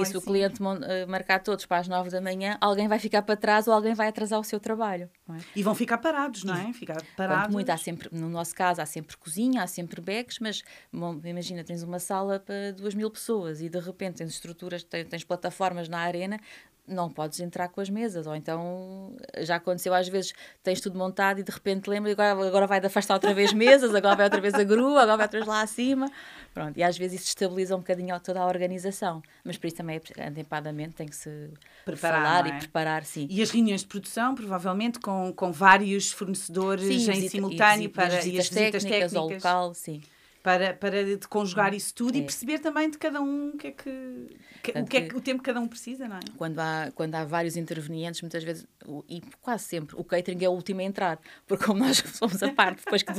e 0.00 0.06
se 0.06 0.16
o 0.16 0.20
cliente 0.20 0.60
uh, 0.60 0.66
marcar 1.08 1.40
todos 1.40 1.64
para 1.64 1.78
as 1.78 1.88
nove 1.88 2.10
da 2.10 2.20
manhã, 2.20 2.58
alguém 2.60 2.88
vai 2.88 2.98
ficar 2.98 3.22
para 3.22 3.36
trás 3.36 3.68
ou 3.68 3.74
alguém 3.74 3.94
vai 3.94 4.08
atrasar 4.08 4.40
o 4.40 4.44
seu 4.44 4.58
trabalho. 4.58 5.08
É? 5.30 5.38
E 5.54 5.62
vão 5.62 5.74
ficar 5.74 5.98
parados, 5.98 6.42
não 6.42 6.54
é? 6.54 6.72
Ficar 6.72 7.00
parados. 7.16 7.52
muito, 7.52 7.70
há 7.70 7.76
sempre, 7.76 8.08
no 8.10 8.28
nosso 8.28 8.54
caso, 8.54 8.80
há 8.80 8.86
sempre 8.86 9.16
cozinha, 9.16 9.62
há 9.62 9.66
sempre 9.66 10.00
bags, 10.00 10.38
mas 10.40 10.62
bom, 10.92 11.20
imagina, 11.24 11.62
tens 11.62 11.82
uma 11.82 11.98
sala 11.98 12.40
para 12.40 12.72
duas 12.72 12.94
mil 12.94 13.10
pessoas 13.10 13.60
e 13.60 13.68
de 13.68 13.78
repente 13.78 14.16
tens 14.16 14.30
estruturas, 14.30 14.82
tens, 14.82 15.06
tens 15.06 15.24
plataformas 15.24 15.88
na 15.88 16.00
arena, 16.00 16.40
não 16.86 17.08
podes 17.08 17.38
entrar 17.40 17.68
com 17.68 17.80
as 17.80 17.88
mesas, 17.88 18.26
ou 18.26 18.34
então 18.34 19.14
já 19.40 19.56
aconteceu 19.56 19.94
às 19.94 20.08
vezes, 20.08 20.32
tens 20.62 20.80
tudo 20.80 20.98
montado 20.98 21.38
e 21.38 21.42
de 21.42 21.52
repente 21.52 21.88
lembra, 21.88 22.10
agora, 22.10 22.48
agora 22.48 22.66
vai 22.66 22.78
afastar 22.84 23.14
outra 23.14 23.32
vez 23.32 23.52
mesas, 23.52 23.94
agora 23.94 24.16
vai 24.16 24.26
outra 24.26 24.40
vez 24.40 24.54
a 24.54 24.64
grua, 24.64 25.02
agora 25.02 25.16
vai 25.16 25.26
outra 25.26 25.38
vez 25.38 25.48
lá 25.48 25.62
acima. 25.62 26.10
Pronto, 26.52 26.76
e 26.76 26.82
às 26.82 26.98
vezes 26.98 27.20
isso 27.20 27.28
estabiliza 27.28 27.74
um 27.76 27.78
bocadinho 27.78 28.18
toda 28.20 28.40
a 28.40 28.46
organização, 28.46 29.22
mas 29.44 29.56
por 29.56 29.68
isso 29.68 29.76
também 29.76 30.00
atempadamente 30.18 30.94
tem 30.94 31.06
que 31.06 31.16
se 31.16 31.50
preparar 31.84 32.22
falar 32.22 32.46
é? 32.46 32.48
e 32.48 32.58
preparar, 32.58 33.04
sim. 33.04 33.26
E 33.30 33.40
as 33.40 33.50
reuniões 33.50 33.82
de 33.82 33.86
produção, 33.86 34.34
provavelmente 34.34 34.98
com, 34.98 35.32
com 35.32 35.52
vários 35.52 36.10
fornecedores 36.12 36.84
sim, 36.84 36.94
em 36.94 37.12
visita, 37.12 37.30
simultâneo 37.30 37.84
e, 37.84 37.88
para 37.88 38.04
e 38.04 38.06
as 38.06 38.24
visitas, 38.24 38.34
e 38.34 38.38
as 38.38 38.48
visitas 38.48 38.82
técnicas, 38.82 38.82
técnicas 38.82 39.14
ao 39.16 39.28
local, 39.28 39.74
sim 39.74 40.02
para, 40.42 40.74
para 40.74 41.04
de 41.04 41.28
conjugar 41.28 41.72
isso 41.72 41.94
tudo 41.94 42.16
é. 42.16 42.18
e 42.18 42.22
perceber 42.22 42.58
também 42.58 42.90
de 42.90 42.98
cada 42.98 43.20
um 43.20 43.50
o 43.50 43.56
que 43.56 43.68
é 43.68 43.70
que, 43.70 44.36
que 44.62 44.70
o, 44.72 44.84
que 44.84 44.96
é 44.96 45.00
que, 45.02 45.16
o 45.16 45.20
tempo 45.20 45.40
que 45.40 45.46
cada 45.46 45.60
um 45.60 45.68
precisa, 45.68 46.08
não 46.08 46.16
é? 46.16 46.20
Quando 46.36 46.58
há, 46.58 46.90
quando 46.94 47.14
há 47.14 47.24
vários 47.24 47.56
intervenientes, 47.56 48.20
muitas 48.20 48.42
vezes, 48.42 48.66
e 49.08 49.22
quase 49.40 49.64
sempre, 49.64 49.94
o 49.96 50.02
catering 50.02 50.44
é 50.44 50.48
o 50.48 50.52
último 50.52 50.80
a 50.80 50.84
entrar, 50.84 51.20
porque 51.46 51.64
como 51.64 51.80
nós 51.80 51.98
somos 52.14 52.42
a 52.42 52.52
parte 52.52 52.84
depois 52.84 53.02
que 53.02 53.12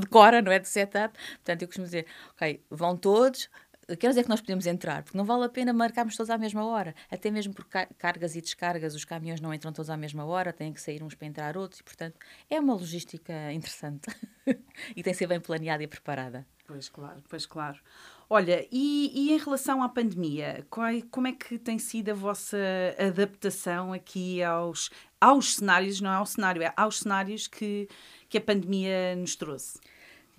decora, 0.00 0.42
não 0.42 0.52
é? 0.52 0.58
De 0.58 0.68
setup, 0.68 1.18
portanto 1.36 1.62
eu 1.62 1.68
costumo 1.68 1.86
dizer, 1.86 2.06
ok, 2.34 2.62
vão 2.70 2.96
todos, 2.96 3.48
que 3.96 4.06
horas 4.06 4.16
é 4.16 4.22
que 4.22 4.28
nós 4.28 4.40
podemos 4.40 4.66
entrar? 4.66 5.02
Porque 5.02 5.16
não 5.16 5.24
vale 5.24 5.44
a 5.44 5.48
pena 5.48 5.72
marcarmos 5.72 6.16
todos 6.16 6.30
à 6.30 6.38
mesma 6.38 6.64
hora. 6.64 6.94
Até 7.10 7.30
mesmo 7.30 7.54
por 7.54 7.66
cargas 7.98 8.36
e 8.36 8.40
descargas, 8.40 8.94
os 8.94 9.04
caminhões 9.04 9.40
não 9.40 9.52
entram 9.52 9.72
todos 9.72 9.90
à 9.90 9.96
mesma 9.96 10.24
hora, 10.24 10.52
têm 10.52 10.72
que 10.72 10.80
sair 10.80 11.02
uns 11.02 11.14
para 11.14 11.26
entrar 11.26 11.56
outros, 11.56 11.80
e 11.80 11.84
portanto 11.84 12.18
é 12.48 12.58
uma 12.58 12.74
logística 12.74 13.52
interessante 13.52 14.08
e 14.96 15.02
tem 15.02 15.12
que 15.12 15.14
ser 15.14 15.26
bem 15.26 15.40
planeada 15.40 15.82
e 15.82 15.86
preparada. 15.86 16.46
Pois 16.66 16.88
claro, 16.88 17.20
pois 17.28 17.46
claro. 17.46 17.80
Olha, 18.28 18.64
e, 18.70 19.10
e 19.12 19.32
em 19.32 19.38
relação 19.38 19.82
à 19.82 19.88
pandemia, 19.88 20.64
qual, 20.70 20.88
como 21.10 21.26
é 21.26 21.32
que 21.32 21.58
tem 21.58 21.80
sido 21.80 22.10
a 22.10 22.14
vossa 22.14 22.56
adaptação 22.96 23.92
aqui 23.92 24.40
aos, 24.40 24.88
aos 25.20 25.56
cenários, 25.56 26.00
não 26.00 26.10
é 26.10 26.14
ao 26.14 26.26
cenário, 26.26 26.62
é 26.62 26.72
aos 26.76 27.00
cenários 27.00 27.48
que, 27.48 27.88
que 28.28 28.38
a 28.38 28.40
pandemia 28.40 29.16
nos 29.16 29.34
trouxe? 29.34 29.80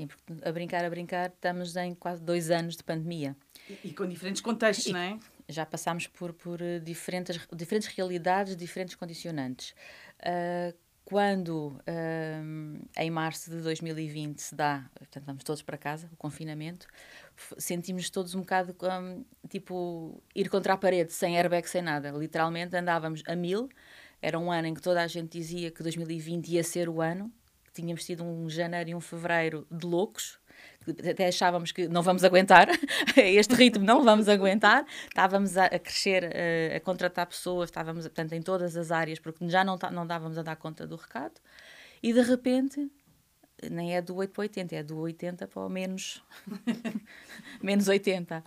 Sim, 0.01 0.07
porque 0.07 0.47
a 0.47 0.51
brincar, 0.51 0.83
a 0.83 0.89
brincar, 0.89 1.29
estamos 1.29 1.75
em 1.75 1.93
quase 1.93 2.23
dois 2.23 2.49
anos 2.49 2.75
de 2.75 2.83
pandemia. 2.83 3.35
E, 3.69 3.89
e 3.89 3.93
com 3.93 4.07
diferentes 4.07 4.41
contextos, 4.41 4.87
e 4.87 4.93
não 4.93 4.99
é? 4.99 5.19
Já 5.47 5.63
passámos 5.63 6.07
por, 6.07 6.33
por 6.33 6.59
eh, 6.59 6.79
diferentes, 6.79 7.39
diferentes 7.53 7.87
realidades, 7.89 8.55
diferentes 8.55 8.95
condicionantes. 8.95 9.75
Uh, 10.21 10.75
quando 11.05 11.79
um, 12.43 12.79
em 12.97 13.11
março 13.11 13.51
de 13.51 13.57
2020 13.57 14.39
se 14.39 14.55
dá, 14.55 14.89
portanto, 14.95 15.25
vamos 15.25 15.43
todos 15.43 15.61
para 15.61 15.77
casa, 15.77 16.09
o 16.13 16.15
confinamento, 16.15 16.87
sentimos 17.57 18.09
todos 18.09 18.33
um 18.33 18.39
bocado 18.39 18.75
um, 18.81 19.25
tipo 19.49 20.23
ir 20.33 20.49
contra 20.49 20.73
a 20.73 20.77
parede, 20.77 21.11
sem 21.11 21.37
airbag, 21.37 21.67
sem 21.67 21.81
nada. 21.81 22.11
Literalmente 22.11 22.75
andávamos 22.75 23.21
a 23.27 23.35
mil. 23.35 23.69
Era 24.21 24.39
um 24.39 24.51
ano 24.51 24.67
em 24.67 24.73
que 24.73 24.81
toda 24.81 25.01
a 25.03 25.07
gente 25.07 25.37
dizia 25.37 25.69
que 25.69 25.83
2020 25.83 26.47
ia 26.53 26.63
ser 26.63 26.87
o 26.87 27.01
ano, 27.01 27.31
que 27.71 27.81
tínhamos 27.81 28.03
tido 28.03 28.23
um 28.23 28.49
janeiro 28.49 28.89
e 28.89 28.95
um 28.95 29.01
fevereiro 29.01 29.65
de 29.71 29.85
loucos, 29.85 30.39
até 31.09 31.27
achávamos 31.27 31.71
que 31.71 31.87
não 31.87 32.01
vamos 32.01 32.23
aguentar 32.23 32.67
este 33.15 33.55
ritmo, 33.55 33.85
não 33.85 34.03
vamos 34.03 34.27
aguentar. 34.27 34.85
Estávamos 35.07 35.57
a, 35.57 35.69
crescer, 35.79 36.25
a, 36.25 36.77
a, 36.77 36.79
contratar 36.79 37.25
pessoas, 37.27 37.69
estávamos 37.69 38.05
portanto, 38.05 38.33
em 38.33 38.41
todas 38.41 38.75
as 38.75 38.91
áreas, 38.91 39.19
porque 39.19 39.47
já 39.47 39.63
não, 39.63 39.77
não 39.91 40.05
dávamos 40.05 40.37
a 40.37 40.43
dar 40.43 40.55
conta 40.55 40.85
do 40.85 40.95
recado. 40.95 41.39
E 42.03 42.11
de 42.11 42.21
repente, 42.21 42.91
nem 43.69 43.95
é 43.95 44.01
do 44.01 44.15
8 44.15 44.31
para 44.31 44.41
80, 44.41 44.75
é 44.75 44.83
do 44.83 44.97
80 44.97 45.47
para 45.47 45.61
o 45.61 45.69
menos, 45.69 46.23
menos 47.61 47.87
80. 47.87 48.43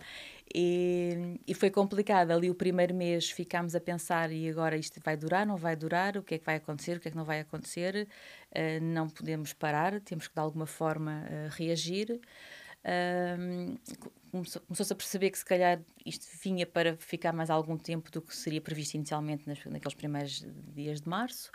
E, 0.53 1.39
e, 1.47 1.53
foi 1.53 1.71
complicado. 1.71 2.31
Ali 2.31 2.49
o 2.49 2.55
primeiro 2.55 2.93
mês 2.93 3.29
ficámos 3.31 3.75
a 3.75 3.79
pensar: 3.79 4.31
e 4.31 4.47
agora 4.49 4.77
isto 4.77 4.99
vai 5.03 5.17
durar, 5.17 5.45
não 5.45 5.57
vai 5.57 5.75
durar? 5.75 6.17
O 6.17 6.23
que 6.23 6.35
é 6.35 6.37
que 6.37 6.45
vai 6.45 6.55
acontecer? 6.55 6.97
O 6.97 6.99
que 6.99 7.07
é 7.07 7.11
que 7.11 7.17
não 7.17 7.25
vai 7.25 7.39
acontecer? 7.39 8.07
Uh, 8.51 8.83
não 8.83 9.09
podemos 9.09 9.53
parar, 9.53 9.99
temos 10.01 10.27
que 10.27 10.33
de 10.33 10.39
alguma 10.39 10.65
forma 10.65 11.23
uh, 11.23 11.49
reagir. 11.51 12.19
Começou-se 14.31 14.93
a 14.93 14.95
perceber 14.95 15.31
que 15.31 15.39
se 15.39 15.45
calhar 15.45 15.81
isto 16.05 16.27
vinha 16.43 16.67
para 16.67 16.95
ficar 16.97 17.33
mais 17.33 17.49
algum 17.49 17.77
tempo 17.77 18.11
do 18.11 18.21
que 18.21 18.35
seria 18.35 18.61
previsto 18.61 18.93
inicialmente 18.93 19.47
nas, 19.47 19.65
naqueles 19.65 19.95
primeiros 19.95 20.45
dias 20.71 21.01
de 21.01 21.09
março. 21.09 21.49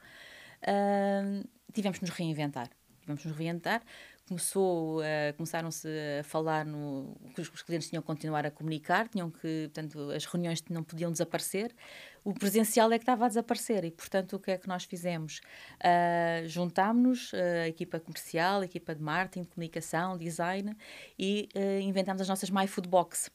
tivemos 1.73 1.99
que 1.99 2.05
nos 2.05 2.15
reinventar. 2.15 2.69
Tivemos 3.01 3.23
que 3.23 3.29
nos 3.29 3.37
reinventar 3.37 3.83
começou 4.31 5.01
a, 5.01 5.33
começaram-se 5.33 5.89
a 6.21 6.23
falar 6.23 6.65
no 6.65 7.17
que 7.35 7.41
os, 7.41 7.49
clientes 7.63 7.89
tinham 7.89 8.01
que 8.01 8.07
continuar 8.07 8.47
a 8.47 8.51
comunicar, 8.51 9.09
tinham 9.09 9.29
que, 9.29 9.69
portanto, 9.73 10.13
as 10.13 10.25
reuniões 10.25 10.63
não 10.71 10.85
podiam 10.85 11.11
desaparecer. 11.11 11.75
O 12.23 12.33
presencial 12.33 12.93
é 12.93 12.99
que 12.99 13.03
estava 13.03 13.25
a 13.25 13.29
desaparecer 13.29 13.85
e, 13.85 13.91
portanto, 13.91 14.37
o 14.37 14.39
que 14.39 14.53
é 14.53 14.57
que 14.57 14.69
nós 14.69 14.85
fizemos? 14.85 15.41
Uh, 15.81 16.47
Juntámos-nos, 16.47 17.35
a 17.35 17.67
equipa 17.67 17.99
comercial, 17.99 18.61
a 18.61 18.65
equipa 18.65 18.95
de 18.95 19.03
marketing, 19.03 19.45
comunicação, 19.45 20.17
design 20.17 20.77
e 21.19 21.49
uh, 21.57 21.81
inventámos 21.81 22.23
as 22.23 22.29
nossas 22.29 22.51
My 22.51 22.69
Food 22.69 22.89
Box. 22.89 23.33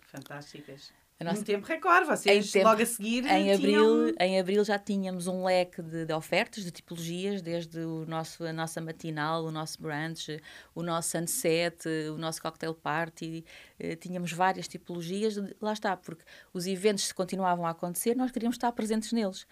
Fantásticas. 0.00 0.92
Nossa... 1.20 1.40
Em 1.40 1.42
tempo 1.44 1.66
recorde, 1.66 2.06
vocês 2.06 2.52
tempo, 2.52 2.68
logo 2.68 2.80
a 2.80 2.86
seguir. 2.86 3.24
Em, 3.26 3.56
tinham... 3.56 3.82
abril, 3.82 4.14
em 4.20 4.38
abril 4.38 4.64
já 4.64 4.78
tínhamos 4.78 5.26
um 5.26 5.44
leque 5.44 5.82
de, 5.82 6.04
de, 6.04 6.12
ofertas, 6.12 6.62
de 6.62 6.70
tipologias, 6.70 7.42
desde 7.42 7.80
o 7.80 8.06
nosso, 8.06 8.44
a 8.44 8.52
nossa 8.52 8.80
matinal, 8.80 9.44
o 9.44 9.50
nosso 9.50 9.82
brunch, 9.82 10.40
o 10.76 10.82
nosso 10.82 11.10
sunset, 11.10 11.88
o 12.12 12.16
nosso 12.16 12.40
cocktail 12.40 12.72
party. 12.72 13.44
Eh, 13.80 13.96
tínhamos 13.96 14.32
várias 14.32 14.68
tipologias. 14.68 15.36
Lá 15.60 15.72
está, 15.72 15.96
porque 15.96 16.22
os 16.54 16.68
eventos 16.68 17.10
continuavam 17.10 17.66
a 17.66 17.70
acontecer, 17.70 18.14
nós 18.16 18.30
queríamos 18.30 18.54
estar 18.54 18.70
presentes 18.70 19.12
neles. 19.12 19.44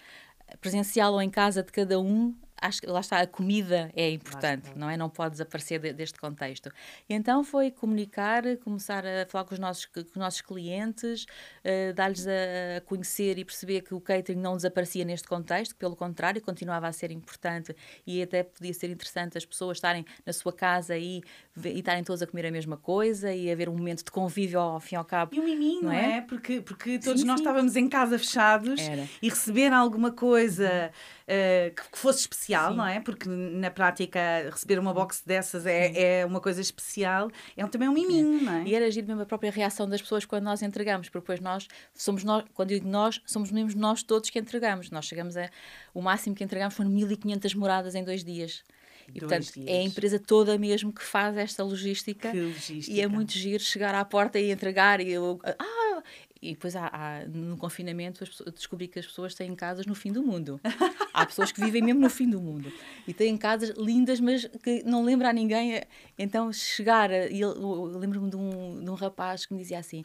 Presencial 0.60 1.14
ou 1.14 1.20
em 1.20 1.30
casa 1.30 1.64
de 1.64 1.72
cada 1.72 1.98
um, 1.98 2.32
acho 2.60 2.80
que 2.80 2.86
lá 2.86 3.00
está, 3.00 3.20
a 3.20 3.26
comida 3.26 3.90
é 3.94 4.10
importante, 4.10 4.70
não 4.76 4.88
é? 4.88 4.96
Não 4.96 5.08
pode 5.08 5.32
desaparecer 5.32 5.80
de, 5.80 5.92
deste 5.92 6.18
contexto. 6.18 6.70
E 7.08 7.14
então 7.14 7.44
foi 7.44 7.70
comunicar, 7.70 8.42
começar 8.58 9.04
a 9.04 9.26
falar 9.26 9.44
com 9.44 9.54
os 9.54 9.60
nossos, 9.60 9.86
com 9.86 10.00
os 10.00 10.16
nossos 10.16 10.40
clientes, 10.40 11.24
uh, 11.24 11.92
dar-lhes 11.94 12.26
a, 12.26 12.80
conhecer 12.84 13.38
e 13.38 13.44
perceber 13.44 13.82
que 13.82 13.94
o 13.94 14.00
catering 14.00 14.40
não 14.40 14.56
desaparecia 14.56 15.04
neste 15.04 15.28
contexto, 15.28 15.74
pelo 15.76 15.96
contrário, 15.96 16.40
continuava 16.40 16.86
a 16.88 16.92
ser 16.92 17.10
importante 17.10 17.74
e 18.06 18.22
até 18.22 18.42
podia 18.42 18.72
ser 18.72 18.90
interessante 18.90 19.36
as 19.36 19.44
pessoas 19.44 19.76
estarem 19.76 20.04
na 20.24 20.32
sua 20.32 20.52
casa 20.52 20.96
e, 20.96 21.22
e 21.64 21.78
estarem 21.78 22.02
todos 22.04 22.22
a 22.22 22.26
comer 22.26 22.46
a 22.46 22.50
mesma 22.50 22.76
coisa 22.76 23.32
e 23.32 23.50
haver 23.50 23.68
um 23.68 23.76
momento 23.76 24.04
de 24.04 24.10
convívio 24.10 24.60
ao 24.60 24.80
fim 24.80 24.94
e 24.94 24.98
ao 24.98 25.04
cabo. 25.04 25.34
E 25.34 25.40
um 25.40 25.44
miminho, 25.44 25.84
não 25.84 25.92
é? 25.92 26.18
é? 26.18 26.20
Porque, 26.20 26.60
porque 26.60 26.98
todos 26.98 27.20
sim, 27.20 27.26
nós 27.26 27.38
sim. 27.38 27.44
estávamos 27.44 27.76
em 27.76 27.88
casa 27.88 28.18
fechados 28.18 28.80
Era. 28.80 29.06
e 29.20 29.28
receber 29.28 29.72
alguma 29.72 30.10
coisa 30.10 30.90
uh, 31.26 31.74
que, 31.74 31.90
que, 31.90 31.98
fosse 31.98 32.20
especial, 32.20 32.45
sim. 32.46 32.76
não 32.76 32.86
é? 32.86 33.00
Porque 33.00 33.28
na 33.28 33.70
prática 33.70 34.20
receber 34.50 34.78
uma 34.78 34.92
box 34.92 35.22
dessas 35.24 35.66
é, 35.66 36.20
é 36.20 36.26
uma 36.26 36.40
coisa 36.40 36.60
especial, 36.60 37.30
é 37.56 37.66
também 37.66 37.88
um 37.88 37.92
miminho, 37.92 38.38
é. 38.40 38.42
não 38.42 38.52
é? 38.54 38.64
E 38.64 38.74
era 38.74 38.86
agir 38.86 39.06
mesmo 39.06 39.22
a 39.22 39.26
própria 39.26 39.50
reação 39.50 39.88
das 39.88 40.00
pessoas 40.00 40.24
quando 40.24 40.44
nós 40.44 40.62
entregamos, 40.62 41.08
porque 41.08 41.22
depois 41.22 41.40
nós 41.40 41.66
somos 41.94 42.24
nós, 42.24 42.44
quando 42.54 42.68
digo 42.68 42.88
nós, 42.88 43.20
somos 43.26 43.50
mesmo 43.50 43.80
nós 43.80 44.02
todos 44.02 44.30
que 44.30 44.38
entregamos. 44.38 44.90
Nós 44.90 45.06
chegamos 45.06 45.36
a. 45.36 45.48
O 45.92 46.00
máximo 46.00 46.34
que 46.34 46.44
entregamos 46.44 46.74
foram 46.74 46.90
1500 46.90 47.54
moradas 47.54 47.94
em 47.94 48.04
dois 48.04 48.22
dias. 48.22 48.62
E, 49.14 49.20
portanto, 49.20 49.52
dias. 49.52 49.66
é 49.68 49.78
a 49.78 49.82
empresa 49.82 50.18
toda 50.18 50.58
mesmo 50.58 50.92
que 50.92 51.02
faz 51.02 51.36
esta 51.36 51.62
logística. 51.62 52.32
logística. 52.32 52.90
E 52.90 53.00
é 53.00 53.06
muito 53.06 53.32
giro 53.32 53.62
chegar 53.62 53.94
à 53.94 54.04
porta 54.04 54.38
e 54.38 54.50
entregar. 54.50 55.00
E 55.00 55.10
eu, 55.10 55.40
ah, 55.44 56.02
e 56.40 56.52
depois 56.52 56.76
há, 56.76 56.90
há, 56.92 57.24
no 57.26 57.56
confinamento 57.56 58.24
pessoas, 58.24 58.52
descobri 58.52 58.88
que 58.88 58.98
as 58.98 59.06
pessoas 59.06 59.34
têm 59.34 59.54
casas 59.54 59.86
no 59.86 59.94
fim 59.94 60.12
do 60.12 60.22
mundo. 60.22 60.60
há 61.12 61.24
pessoas 61.24 61.50
que 61.50 61.60
vivem 61.60 61.82
mesmo 61.82 62.00
no 62.00 62.10
fim 62.10 62.28
do 62.28 62.40
mundo 62.40 62.72
e 63.06 63.14
têm 63.14 63.36
casas 63.36 63.70
lindas, 63.76 64.20
mas 64.20 64.46
que 64.62 64.82
não 64.84 65.04
lembra 65.04 65.30
a 65.30 65.32
ninguém. 65.32 65.82
Então 66.18 66.52
chegar, 66.52 67.10
e 67.10 67.40
eu, 67.40 67.50
eu 67.52 67.84
lembro-me 67.98 68.30
de 68.30 68.36
um, 68.36 68.84
de 68.84 68.90
um 68.90 68.94
rapaz 68.94 69.46
que 69.46 69.54
me 69.54 69.60
dizia 69.60 69.78
assim: 69.78 70.04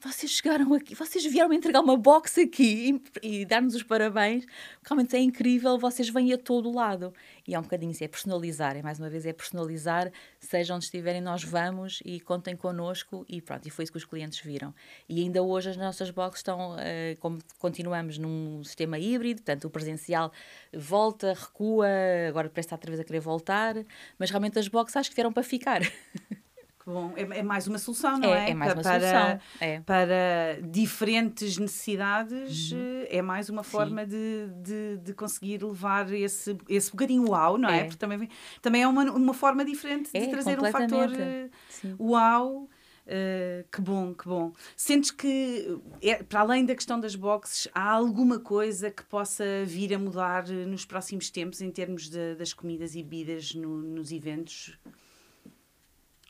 vocês 0.00 0.30
chegaram 0.30 0.72
aqui, 0.74 0.94
vocês 0.94 1.24
vieram 1.24 1.52
entregar 1.52 1.80
uma 1.80 1.96
box 1.96 2.40
aqui 2.40 3.02
e, 3.20 3.40
e 3.40 3.44
dar-nos 3.44 3.74
os 3.74 3.82
parabéns. 3.82 4.46
Realmente 4.84 5.16
é 5.16 5.18
incrível, 5.18 5.76
vocês 5.76 6.08
vêm 6.08 6.32
a 6.32 6.38
todo 6.38 6.70
lado. 6.70 7.12
E 7.46 7.54
é 7.54 7.58
um 7.58 7.62
bocadinho 7.62 7.90
isso, 7.90 8.04
é 8.04 8.08
personalizar, 8.08 8.76
é 8.76 8.82
mais 8.82 9.00
uma 9.00 9.10
vez, 9.10 9.26
é 9.26 9.32
personalizar, 9.32 10.12
seja 10.38 10.74
onde 10.74 10.84
estiverem, 10.84 11.20
nós 11.20 11.42
vamos 11.42 12.00
e 12.04 12.20
contem 12.20 12.56
connosco 12.56 13.24
e 13.28 13.42
pronto, 13.42 13.66
e 13.66 13.70
foi 13.70 13.82
isso 13.82 13.92
que 13.92 13.98
os 13.98 14.04
clientes 14.04 14.38
viram. 14.38 14.72
E 15.08 15.20
ainda 15.20 15.42
hoje 15.42 15.70
as 15.70 15.76
nossas 15.76 16.10
boxes 16.10 16.40
estão, 16.40 16.76
uh, 16.76 17.18
como 17.18 17.38
continuamos 17.58 18.18
num 18.18 18.62
sistema 18.62 18.98
híbrido, 19.00 19.42
portanto 19.42 19.64
o 19.64 19.70
presencial 19.70 20.32
volta, 20.72 21.34
recua, 21.34 21.88
agora 22.28 22.48
parece 22.48 22.66
estar 22.66 22.76
outra 22.76 22.90
vez 22.92 23.00
a 23.00 23.04
querer 23.04 23.20
voltar, 23.20 23.74
mas 24.16 24.30
realmente 24.30 24.58
as 24.60 24.68
boxes 24.68 24.96
acho 24.96 25.10
que 25.10 25.16
vieram 25.16 25.32
para 25.32 25.42
ficar. 25.42 25.80
Bom, 26.88 27.12
é, 27.16 27.40
é, 27.40 27.42
mais 27.42 27.66
uma 27.66 27.76
solução, 27.76 28.18
não 28.18 28.34
é? 28.34 28.46
É, 28.46 28.50
é 28.50 28.54
mais 28.54 28.72
uma 28.72 28.82
para, 28.82 29.00
solução. 29.00 29.40
É. 29.60 29.80
Para 29.80 30.58
diferentes 30.62 31.58
necessidades, 31.58 32.72
uhum. 32.72 32.78
Eh, 32.78 33.18
é 33.18 33.22
mais 33.22 33.50
uma 33.50 33.62
forma 33.62 34.06
de, 34.06 34.48
de, 34.62 34.96
de, 34.96 35.12
conseguir 35.12 35.62
levar 35.62 36.10
esse, 36.12 36.56
esse 36.66 36.90
bocadinho 36.90 37.28
uau, 37.28 37.58
não 37.58 37.68
é? 37.68 37.80
é? 37.80 37.84
Porque 37.84 37.98
também, 37.98 38.28
também 38.62 38.82
é 38.82 38.88
uma, 38.88 39.02
uma 39.10 39.34
forma 39.34 39.66
diferente 39.66 40.10
de 40.10 40.18
é, 40.18 40.28
trazer 40.28 40.58
um 40.58 40.72
fator 40.72 41.12
eh, 41.12 41.50
Sim. 41.68 41.94
uau. 42.00 42.68
Uh, 43.06 43.64
que 43.72 43.80
bom, 43.80 44.12
que 44.12 44.28
bom. 44.28 44.52
Sentes 44.76 45.10
que, 45.10 45.78
é, 46.02 46.22
para 46.22 46.40
além 46.40 46.66
da 46.66 46.74
questão 46.74 47.00
das 47.00 47.16
boxes, 47.16 47.66
há 47.74 47.90
alguma 47.90 48.38
coisa 48.38 48.90
que 48.90 49.02
possa 49.02 49.44
vir 49.64 49.94
a 49.94 49.98
mudar 49.98 50.46
nos 50.46 50.84
próximos 50.84 51.30
tempos 51.30 51.62
em 51.62 51.70
termos 51.70 52.10
de, 52.10 52.34
das 52.34 52.52
comidas 52.52 52.94
e 52.94 53.02
bebidas 53.02 53.54
no, 53.54 53.78
nos 53.78 54.12
eventos? 54.12 54.78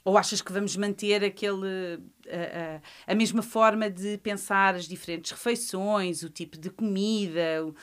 Ou 0.09 0.17
achas 0.17 0.41
que 0.41 0.51
vamos 0.51 0.75
manter 0.75 1.23
aquele, 1.23 2.01
a, 2.27 2.79
a, 3.07 3.13
a, 3.13 3.15
mesma 3.15 3.43
forma 3.43 3.91
de 3.91 4.17
pensar 4.17 4.75
as 4.75 4.89
diferentes 4.89 5.33
refeições, 5.33 6.23
o 6.23 6.31
tipo 6.31 6.57
de 6.57 6.71
comida? 6.71 7.67
O... 7.67 7.75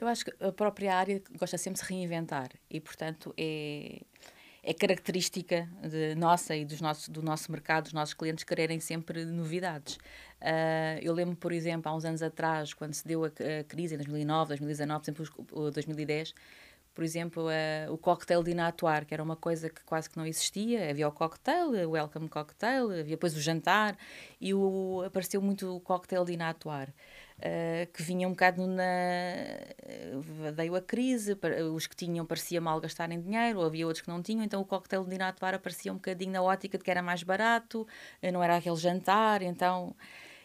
Eu 0.00 0.06
acho 0.06 0.24
que 0.24 0.32
a 0.40 0.52
própria 0.52 0.94
área 0.94 1.20
gosta 1.36 1.58
sempre 1.58 1.80
de 1.80 1.84
se 1.84 1.92
reinventar 1.92 2.48
e, 2.70 2.80
portanto, 2.80 3.34
é, 3.36 4.02
é 4.62 4.72
característica 4.72 5.68
de 5.82 6.14
nossa 6.14 6.54
e 6.54 6.64
dos 6.64 6.80
nossos, 6.80 7.08
do 7.08 7.20
nosso 7.20 7.50
mercado, 7.50 7.84
dos 7.86 7.92
nossos 7.92 8.14
clientes 8.14 8.44
quererem 8.44 8.78
sempre 8.78 9.24
novidades. 9.24 9.96
Uh, 10.40 11.02
eu 11.02 11.12
lembro, 11.12 11.34
por 11.34 11.50
exemplo, 11.50 11.90
há 11.90 11.96
uns 11.96 12.04
anos 12.04 12.22
atrás, 12.22 12.72
quando 12.72 12.94
se 12.94 13.04
deu 13.04 13.24
a, 13.24 13.26
a 13.26 13.64
crise 13.64 13.96
em 13.96 13.98
2009, 13.98 14.50
2019, 14.50 15.12
por 15.12 15.22
exemplo, 15.22 15.70
2010, 15.72 16.34
por 16.94 17.04
exemplo, 17.04 17.46
uh, 17.46 17.92
o 17.92 17.96
cocktail 17.96 18.42
de 18.42 18.50
inatuar, 18.50 19.06
que 19.06 19.14
era 19.14 19.22
uma 19.22 19.36
coisa 19.36 19.70
que 19.70 19.82
quase 19.84 20.10
que 20.10 20.16
não 20.16 20.26
existia. 20.26 20.90
Havia 20.90 21.08
o 21.08 21.12
cocktail, 21.12 21.68
o 21.88 21.90
welcome 21.92 22.28
cocktail, 22.28 22.90
havia 22.90 23.04
depois 23.04 23.36
o 23.36 23.40
jantar, 23.40 23.96
e 24.40 24.52
o, 24.52 25.02
apareceu 25.06 25.40
muito 25.40 25.74
o 25.74 25.80
cocktail 25.80 26.24
de 26.24 26.32
inatuar. 26.32 26.88
Uh, 27.38 27.90
que 27.92 28.02
vinha 28.02 28.28
um 28.28 28.32
bocado 28.32 28.64
na. 28.66 28.84
veio 30.54 30.76
a 30.76 30.80
crise, 30.80 31.36
os 31.74 31.86
que 31.88 31.96
tinham 31.96 32.24
parecia 32.24 32.60
mal 32.60 32.80
gastarem 32.80 33.20
dinheiro, 33.20 33.62
havia 33.62 33.86
outros 33.86 34.02
que 34.04 34.08
não 34.08 34.22
tinham, 34.22 34.44
então 34.44 34.60
o 34.60 34.64
cocktail 34.64 35.04
de 35.04 35.14
inatuar 35.14 35.54
aparecia 35.54 35.90
um 35.90 35.96
bocadinho 35.96 36.32
na 36.32 36.42
ótica 36.42 36.78
de 36.78 36.84
que 36.84 36.90
era 36.90 37.02
mais 37.02 37.22
barato, 37.24 37.86
não 38.32 38.42
era 38.44 38.56
aquele 38.56 38.76
jantar, 38.76 39.42
então 39.42 39.96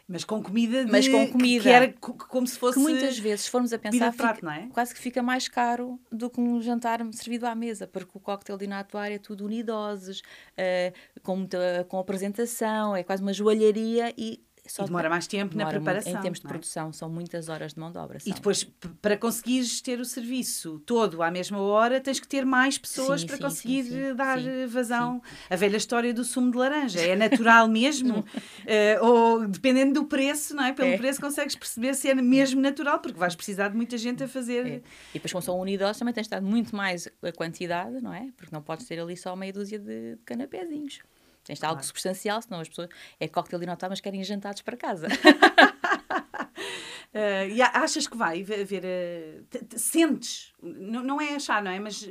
mas 0.08 0.24
com 0.24 0.41
comida 0.41 0.86
de, 0.86 0.91
Mas 0.91 1.06
com 1.08 1.28
comida. 1.28 1.63
Que, 1.63 1.70
era 1.70 1.93
como 2.00 2.48
se 2.48 2.58
fosse. 2.58 2.80
Que 2.80 2.84
muitas 2.84 3.20
vezes, 3.20 3.41
se 3.41 3.50
formos 3.50 3.74
a 3.74 3.78
pensar, 3.78 4.13
prato, 4.13 4.39
fica, 4.39 4.56
é? 4.56 4.67
quase 4.67 4.93
que 4.93 5.00
fica 5.02 5.22
mais 5.22 5.50
caro 5.50 6.00
do 6.10 6.30
que 6.30 6.39
um 6.39 6.62
jantar 6.62 7.06
servido 7.12 7.46
à 7.46 7.54
mesa, 7.54 7.86
porque 7.86 8.12
o 8.13 8.20
coquetel 8.20 8.58
de 8.58 8.63
inatuário 8.63 9.15
é 9.15 9.20
tudo 9.20 9.43
unidoses, 9.43 10.22
uh, 10.22 11.22
com, 11.22 11.36
muita, 11.36 11.86
com 11.89 12.00
apresentação, 12.00 12.96
é 12.96 13.04
quase 13.04 13.22
uma 13.22 13.34
joalharia 13.34 14.13
e 14.17 14.47
só 14.72 14.84
e 14.84 14.86
demora 14.86 15.10
mais 15.10 15.28
tempo 15.28 15.58
na 15.58 15.66
preparação. 15.66 16.12
Muito, 16.12 16.20
em 16.20 16.22
termos 16.22 16.40
de 16.40 16.46
é? 16.46 16.50
produção, 16.50 16.94
são 16.94 17.10
muitas 17.10 17.50
horas 17.50 17.74
de 17.74 17.80
mão 17.80 17.92
de 17.92 17.98
obra. 17.98 18.20
São. 18.20 18.32
E 18.32 18.36
depois, 18.36 18.64
para 19.02 19.18
conseguires 19.18 19.82
ter 19.82 20.00
o 20.00 20.06
serviço 20.06 20.80
todo 20.86 21.22
à 21.22 21.32
mesma 21.32 21.60
hora, 21.60 22.00
tens 22.00 22.20
que 22.20 22.28
ter 22.28 22.46
mais 22.46 22.78
pessoas 22.78 23.22
sim, 23.22 23.28
para 23.28 23.38
sim, 23.38 23.44
conseguir 23.44 23.84
sim, 23.84 24.16
dar 24.16 24.40
vazão. 24.68 25.22
A 25.50 25.56
velha 25.56 25.78
história 25.78 26.14
do 26.14 26.24
sumo 26.24 26.52
de 26.52 26.58
laranja. 26.58 27.00
É 27.00 27.16
natural 27.16 27.68
mesmo? 27.70 28.20
uh, 28.20 29.06
ou 29.06 29.48
dependendo 29.48 29.94
do 30.02 30.06
preço, 30.06 30.56
não 30.56 30.64
é? 30.64 30.74
Pelo 30.74 30.90
é. 30.90 30.98
preço 30.98 31.20
consegues 31.20 31.56
perceber 31.56 31.94
se 31.94 32.10
é 32.10 32.16
mesmo 32.16 32.62
natural, 32.62 33.00
porque 33.00 33.18
vais 33.18 33.36
precisar 33.36 33.70
de 33.70 33.76
muita 33.76 33.98
gente 33.98 34.24
a 34.24 34.28
fazer. 34.28 34.66
É. 34.66 34.76
E 34.78 35.14
depois, 35.14 35.32
como 35.32 35.42
são 35.42 35.60
unidos, 35.60 35.98
também 35.98 36.14
tens 36.14 36.24
de 36.24 36.28
estar 36.28 36.42
muito 36.42 36.76
mais 36.76 37.08
a 37.22 37.32
quantidade, 37.32 38.02
não 38.02 38.14
é? 38.14 38.30
Porque 38.36 38.54
não 38.54 38.62
podes 38.62 38.86
ter 38.86 39.00
ali 39.00 39.16
só 39.16 39.36
meia 39.36 39.54
dúzia 39.54 39.80
de, 39.80 40.16
de 40.16 40.22
canapézinhos. 40.26 41.00
Tens 41.48 41.60
claro. 41.60 41.76
algo 41.76 41.86
substancial, 41.86 42.42
senão 42.42 42.60
as 42.60 42.68
pessoas. 42.68 42.90
É 43.18 43.28
cocktail 43.28 43.60
de 43.60 43.66
Natal, 43.66 43.90
mas 43.90 44.02
querem 44.02 44.22
jantados 44.22 44.62
para 44.62 44.76
casa. 44.76 45.08
Uh, 47.14 47.48
e 47.56 47.62
achas 47.62 48.06
que 48.06 48.18
vai 48.18 48.42
haver. 48.42 48.84
Uh, 48.84 49.80
sentes, 49.80 50.54
não, 50.62 51.02
não 51.02 51.22
é 51.22 51.36
achar, 51.36 51.64
não 51.64 51.72
é? 51.72 51.80
Mas 51.80 52.04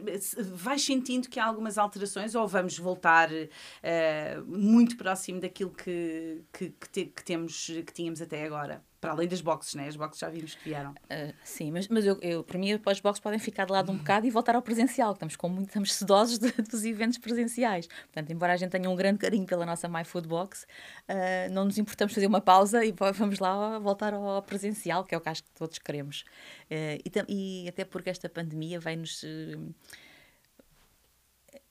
vais 0.55 0.83
sentindo 0.83 1.29
que 1.29 1.39
há 1.39 1.45
algumas 1.45 1.77
alterações 1.77 2.35
ou 2.35 2.49
vamos 2.49 2.79
voltar 2.79 3.29
uh, 3.31 4.45
muito 4.47 4.97
próximo 4.97 5.39
daquilo 5.39 5.71
que, 5.71 6.43
que, 6.51 6.71
que, 6.71 6.89
te, 6.89 7.05
que, 7.05 7.23
temos, 7.23 7.67
que 7.67 7.93
tínhamos 7.93 8.23
até 8.23 8.43
agora? 8.43 8.83
Para 9.01 9.13
além 9.13 9.29
das 9.29 9.41
boxes, 9.41 9.75
né? 9.75 9.89
As 9.89 9.97
boxes 9.97 10.21
já 10.21 10.29
vimos 10.29 10.55
que 10.55 10.65
vieram. 10.65 10.93
Uh, 10.93 11.33
sim, 11.45 11.71
mas, 11.71 11.89
mas 11.89 12.05
eu, 12.05 12.19
eu, 12.21 12.43
para 12.43 12.59
mim, 12.59 12.73
as 12.73 13.01
boxes 13.01 13.21
podem 13.21 13.39
ficar 13.39 13.67
de 13.67 13.73
lado 13.73 13.93
um 13.93 13.97
bocado 13.99 14.27
e 14.27 14.31
voltar 14.31 14.55
ao 14.55 14.63
presencial. 14.63 15.13
Estamos, 15.13 15.37
com 15.37 15.49
muito, 15.49 15.69
estamos 15.69 15.93
sedosos 15.95 16.39
de, 16.39 16.51
dos 16.53 16.85
eventos 16.85 17.19
presenciais. 17.19 17.87
Portanto, 17.87 18.31
embora 18.31 18.53
a 18.53 18.57
gente 18.57 18.71
tenha 18.71 18.89
um 18.89 18.97
grande 18.97 19.19
carinho 19.19 19.47
pela 19.47 19.67
nossa 19.67 19.89
MyFoodbox, 19.89 20.65
uh, 20.65 21.53
não 21.53 21.65
nos 21.65 21.79
importamos 21.79 22.15
fazer 22.15 22.27
uma 22.27 22.41
pausa 22.41 22.85
e 22.85 22.93
vamos 23.15 23.39
lá 23.39 23.79
voltar 23.79 24.15
ao 24.15 24.43
presencial, 24.43 25.05
que 25.05 25.15
é 25.15 25.19
o 25.19 25.21
que 25.21 25.29
acho 25.29 25.43
que 25.45 25.51
todos 25.51 25.79
queremos. 25.79 26.25
Uh, 26.71 27.01
e, 27.05 27.65
e, 27.65 27.69
até 27.69 27.85
porque 27.85 28.11
esta 28.11 28.29
pandemia 28.29 28.81
vai-nos 28.81 29.25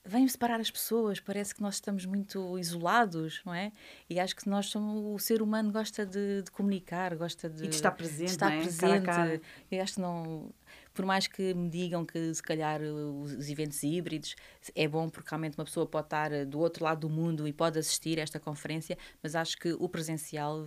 vem 0.04 0.26
separar 0.28 0.60
as 0.60 0.70
pessoas, 0.70 1.20
parece 1.20 1.54
que 1.54 1.60
nós 1.60 1.74
estamos 1.74 2.04
muito 2.06 2.58
isolados, 2.58 3.42
não 3.44 3.52
é? 3.52 3.72
E 4.08 4.20
acho 4.20 4.36
que 4.36 4.48
nós 4.48 4.66
somos, 4.66 5.14
o 5.14 5.18
ser 5.18 5.42
humano 5.42 5.72
gosta 5.72 6.06
de, 6.06 6.42
de 6.42 6.50
comunicar, 6.50 7.16
gosta 7.16 7.48
de, 7.48 7.64
e 7.64 7.68
de 7.68 7.74
estar 7.74 7.90
presente, 7.90 8.26
de 8.26 8.32
estar 8.32 8.52
é? 8.52 8.60
presente. 8.60 9.04
Cara. 9.04 9.40
Eu 9.70 9.82
acho 9.82 9.94
que 9.94 10.00
não, 10.00 10.52
por 10.94 11.04
mais 11.04 11.26
que 11.26 11.52
me 11.54 11.68
digam 11.68 12.04
que 12.04 12.34
se 12.34 12.42
calhar 12.42 12.80
os 12.80 13.48
eventos 13.48 13.82
híbridos 13.82 14.34
é 14.74 14.88
bom 14.88 15.08
porque 15.08 15.28
realmente 15.28 15.58
uma 15.58 15.64
pessoa 15.64 15.86
pode 15.86 16.06
estar 16.06 16.46
do 16.46 16.58
outro 16.58 16.84
lado 16.84 17.00
do 17.00 17.10
mundo 17.10 17.46
e 17.46 17.52
pode 17.52 17.78
assistir 17.78 18.18
a 18.18 18.22
esta 18.22 18.40
conferência, 18.40 18.96
mas 19.22 19.34
acho 19.34 19.58
que 19.58 19.72
o 19.72 19.88
presencial 19.88 20.66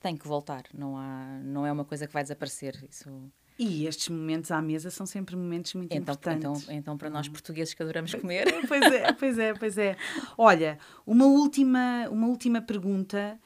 tem 0.00 0.16
que 0.16 0.26
voltar, 0.26 0.64
não 0.72 0.96
há, 0.96 1.40
não 1.42 1.66
é 1.66 1.72
uma 1.72 1.84
coisa 1.84 2.06
que 2.06 2.12
vai 2.12 2.22
desaparecer, 2.22 2.82
isso 2.90 3.30
e 3.58 3.86
estes 3.86 4.08
momentos 4.08 4.50
à 4.50 4.60
mesa 4.60 4.90
são 4.90 5.06
sempre 5.06 5.34
momentos 5.34 5.74
muito 5.74 5.92
então, 5.92 6.02
importantes. 6.02 6.62
Então, 6.62 6.74
então, 6.74 6.98
para 6.98 7.08
nós 7.08 7.28
portugueses 7.28 7.72
que 7.72 7.82
adoramos 7.82 8.14
comer. 8.14 8.46
pois 8.68 8.82
é, 8.82 9.12
pois 9.12 9.38
é, 9.38 9.54
pois 9.54 9.78
é. 9.78 9.96
Olha, 10.36 10.78
uma 11.06 11.26
última, 11.26 12.08
uma 12.10 12.26
última 12.26 12.60
pergunta. 12.60 13.38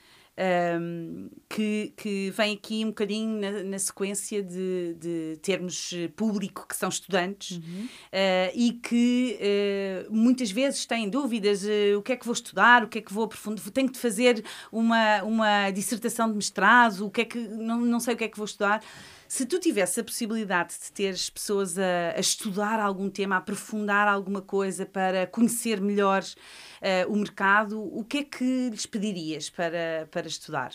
um, 0.81 1.29
que, 1.49 1.92
que 1.96 2.31
vem 2.31 2.55
aqui 2.55 2.83
um 2.85 2.88
bocadinho 2.88 3.40
na, 3.40 3.62
na 3.62 3.79
sequência 3.79 4.42
de, 4.42 4.94
de, 4.94 5.38
termos 5.42 5.92
público 6.16 6.66
que 6.66 6.75
são 6.75 6.88
estudantes 6.88 7.59
uhum. 7.59 7.85
uh, 7.85 8.53
e 8.55 8.73
que 8.73 9.38
uh, 9.38 10.14
muitas 10.14 10.51
vezes 10.51 10.87
têm 10.87 11.11
dúvidas: 11.11 11.62
uh, 11.64 11.99
o 11.99 12.03
que 12.03 12.12
é 12.12 12.16
que 12.16 12.25
vou 12.25 12.33
estudar, 12.33 12.85
o 12.85 12.88
que 12.88 12.99
é 12.99 13.03
que 13.03 13.12
vou 13.12 13.25
aprofundar, 13.25 13.62
tenho 13.70 13.90
de 13.90 13.99
fazer 13.99 14.42
uma, 14.73 15.23
uma 15.23 15.70
dissertação 15.70 16.29
de 16.29 16.37
mestrado, 16.37 17.07
o 17.07 17.11
que 17.11 17.20
é 17.20 17.25
que 17.25 17.38
não, 17.38 17.81
não 17.81 18.01
sei 18.01 18.14
o 18.14 18.16
que 18.16 18.25
é 18.25 18.29
que 18.29 18.38
vou 18.38 18.46
estudar. 18.46 18.83
Se 19.31 19.47
tu 19.47 19.61
tivesse 19.61 20.01
a 20.01 20.03
possibilidade 20.03 20.75
de 20.75 20.90
teres 20.90 21.31
pessoas 21.31 21.79
a, 21.79 22.16
a 22.16 22.19
estudar 22.19 22.81
algum 22.81 23.09
tema, 23.09 23.37
a 23.37 23.38
aprofundar 23.38 24.09
alguma 24.09 24.43
coisa 24.43 24.85
para 24.85 25.25
conhecer 25.25 25.81
melhor 25.81 26.25
uh, 26.25 27.12
o 27.12 27.14
mercado, 27.14 27.81
o 27.81 28.05
que 28.05 28.19
é 28.19 28.25
que 28.25 28.71
lhes 28.71 28.87
pedirias 28.87 29.49
para, 29.49 30.09
para 30.11 30.27
estudar? 30.27 30.75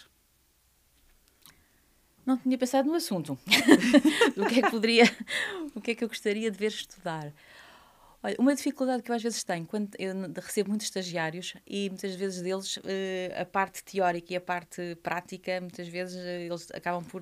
Não 2.25 2.37
tinha 2.37 2.57
pensado 2.57 2.87
no 2.87 2.95
assunto. 2.95 3.37
o 4.37 4.45
que 4.45 4.59
é 4.59 4.61
que 4.61 4.71
poderia, 4.71 5.03
o 5.75 5.81
que 5.81 5.91
é 5.91 5.95
que 5.95 6.05
eu 6.05 6.07
gostaria 6.07 6.49
de 6.49 6.57
ver 6.57 6.67
estudar? 6.67 7.33
Olha, 8.23 8.35
uma 8.39 8.55
dificuldade 8.55 9.03
que 9.03 9.11
eu 9.11 9.15
às 9.15 9.21
vezes 9.21 9.43
tenho, 9.43 9.65
quando 9.65 9.89
eu 9.99 10.13
recebo 10.33 10.69
muitos 10.69 10.87
estagiários 10.87 11.55
e 11.67 11.89
muitas 11.89 12.15
vezes 12.15 12.41
deles, 12.41 12.77
uh, 12.77 12.81
a 13.37 13.43
parte 13.43 13.83
teórica 13.83 14.31
e 14.31 14.37
a 14.37 14.41
parte 14.41 14.95
prática, 15.03 15.59
muitas 15.59 15.89
vezes 15.89 16.15
uh, 16.15 16.25
eles 16.25 16.71
acabam 16.71 17.03
por 17.03 17.21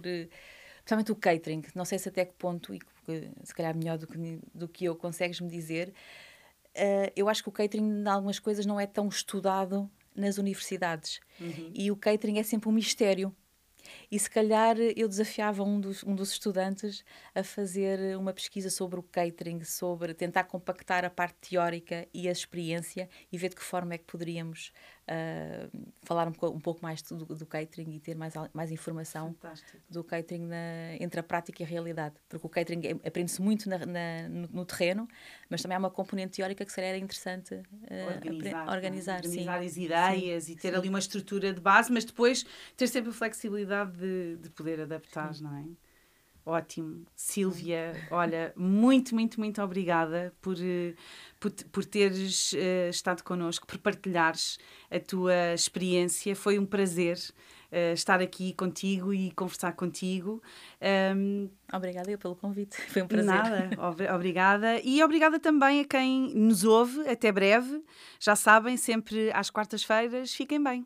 Principalmente 0.84 1.12
o 1.12 1.16
catering, 1.16 1.64
não 1.74 1.86
sei 1.86 1.98
se 1.98 2.10
até 2.10 2.26
que 2.26 2.34
ponto, 2.34 2.74
e 2.74 2.80
se 3.44 3.56
calhar 3.56 3.76
melhor 3.76 3.98
do 3.98 4.06
que, 4.06 4.40
do 4.54 4.68
que 4.68 4.86
eu, 4.86 4.96
consegues-me 4.96 5.50
dizer. 5.50 5.94
Uh, 6.76 7.12
eu 7.16 7.30
acho 7.30 7.42
que 7.42 7.50
o 7.50 7.52
catering, 7.52 8.02
em 8.02 8.08
algumas 8.08 8.40
coisas, 8.40 8.66
não 8.66 8.80
é 8.80 8.86
tão 8.86 9.08
estudado 9.08 9.90
nas 10.16 10.38
universidades. 10.38 11.22
Uhum. 11.40 11.72
E 11.74 11.90
o 11.90 11.96
catering 11.96 12.40
é 12.40 12.44
sempre 12.44 12.68
um 12.70 12.72
mistério. 12.72 13.34
E 14.10 14.18
se 14.18 14.30
calhar 14.30 14.78
eu 14.96 15.08
desafiava 15.08 15.64
um 15.64 15.80
dos, 15.80 16.04
um 16.04 16.16
dos 16.16 16.32
estudantes 16.32 17.04
a 17.36 17.44
fazer 17.44 18.18
uma 18.18 18.34
pesquisa 18.34 18.70
sobre 18.70 19.00
o 19.00 19.04
catering, 19.04 19.64
sobre 19.64 20.14
tentar 20.14 20.46
compactar 20.46 21.04
a 21.04 21.10
parte 21.10 21.50
teórica 21.50 22.08
e 22.14 22.30
a 22.30 22.32
experiência 22.32 23.10
e 23.32 23.38
ver 23.38 23.50
de 23.50 23.56
que 23.56 23.64
forma 23.64 23.94
é 23.94 23.98
que 23.98 24.06
poderíamos 24.06 24.72
uh, 25.04 25.94
falar 26.02 26.28
um, 26.28 26.32
um, 26.32 26.60
pouco 26.60 26.82
mais 26.82 27.02
do, 27.02 27.26
do, 27.26 27.46
catering 27.46 27.96
e 27.96 28.00
ter 28.00 28.16
mais, 28.16 28.34
mais 28.54 28.72
informação 28.72 29.34
Fantástico. 29.34 29.78
do 29.90 30.04
catering 30.04 30.46
na, 30.46 30.96
entre 31.00 31.20
a 31.20 31.24
prática 31.24 31.62
e 31.62 31.66
a 31.66 31.68
realidade. 31.68 32.16
Porque 32.30 32.46
o 32.46 32.50
catering 32.50 32.82
é, 32.86 33.08
aprende-se 33.08 33.42
muito 33.42 33.70
na, 33.70 33.80
na, 33.86 34.30
no, 34.30 34.48
no, 34.50 34.66
terreno, 34.66 35.08
mas 35.50 35.62
também 35.62 35.76
há 35.76 35.80
uma 35.80 35.92
componente 35.92 36.38
teórica 36.38 36.66
que 36.66 36.72
seria 36.72 36.90
era 36.90 36.98
interessante 36.98 37.56
uh, 37.56 38.14
organizar, 38.14 38.70
organizar, 38.70 39.16
organizar 39.18 39.60
as 39.62 39.78
ideias 39.78 40.44
sim, 40.44 40.52
e 40.52 40.56
ter 40.56 40.72
sim. 40.72 40.78
ali 40.78 40.90
uma 40.90 41.00
estrutura 41.00 41.54
de 41.54 41.62
base, 41.62 41.92
mas 41.92 42.04
depois 42.04 42.46
ter 42.76 42.88
sempre 42.88 43.10
a 43.10 43.14
flexibilidade 43.14 43.98
de, 43.98 44.38
de 44.38 44.50
poder 44.50 44.82
adaptar, 44.82 45.34
sim. 45.34 45.44
não 45.44 45.56
é? 45.56 45.64
Ótimo. 46.46 47.06
Silvia, 47.16 47.94
olha, 48.12 48.54
muito, 48.56 49.16
muito, 49.16 49.40
muito 49.40 49.62
obrigada 49.62 50.34
por, 50.42 50.58
eh, 50.60 50.94
por, 51.40 51.52
por 51.72 51.86
teres 51.86 52.52
uh, 52.54 52.90
estado 52.90 53.24
connosco, 53.24 53.66
por 53.66 53.78
partilhares 53.78 54.58
a 54.92 55.00
tua 55.00 55.54
experiência. 55.54 56.36
Foi 56.36 56.60
um 56.60 56.66
prazer 56.66 57.18
uh, 57.72 57.94
estar 57.94 58.22
aqui 58.22 58.54
contigo 58.54 59.14
e 59.14 59.32
conversar 59.32 59.72
contigo. 59.74 60.44
Um, 61.16 61.50
obrigada 61.72 62.12
eu 62.12 62.18
pelo 62.18 62.36
convite, 62.36 62.76
foi 62.92 63.02
um 63.02 63.08
prazer. 63.08 63.26
Nada, 63.26 63.70
obrigada. 64.14 64.82
E 64.84 65.02
obrigada 65.02 65.40
também 65.40 65.80
a 65.80 65.86
quem 65.86 66.34
nos 66.36 66.66
ouve. 66.66 67.08
Até 67.08 67.32
breve. 67.32 67.82
Já 68.20 68.36
sabem, 68.36 68.76
sempre 68.76 69.32
às 69.32 69.50
quartas-feiras. 69.50 70.34
Fiquem 70.34 70.62
bem. 70.62 70.86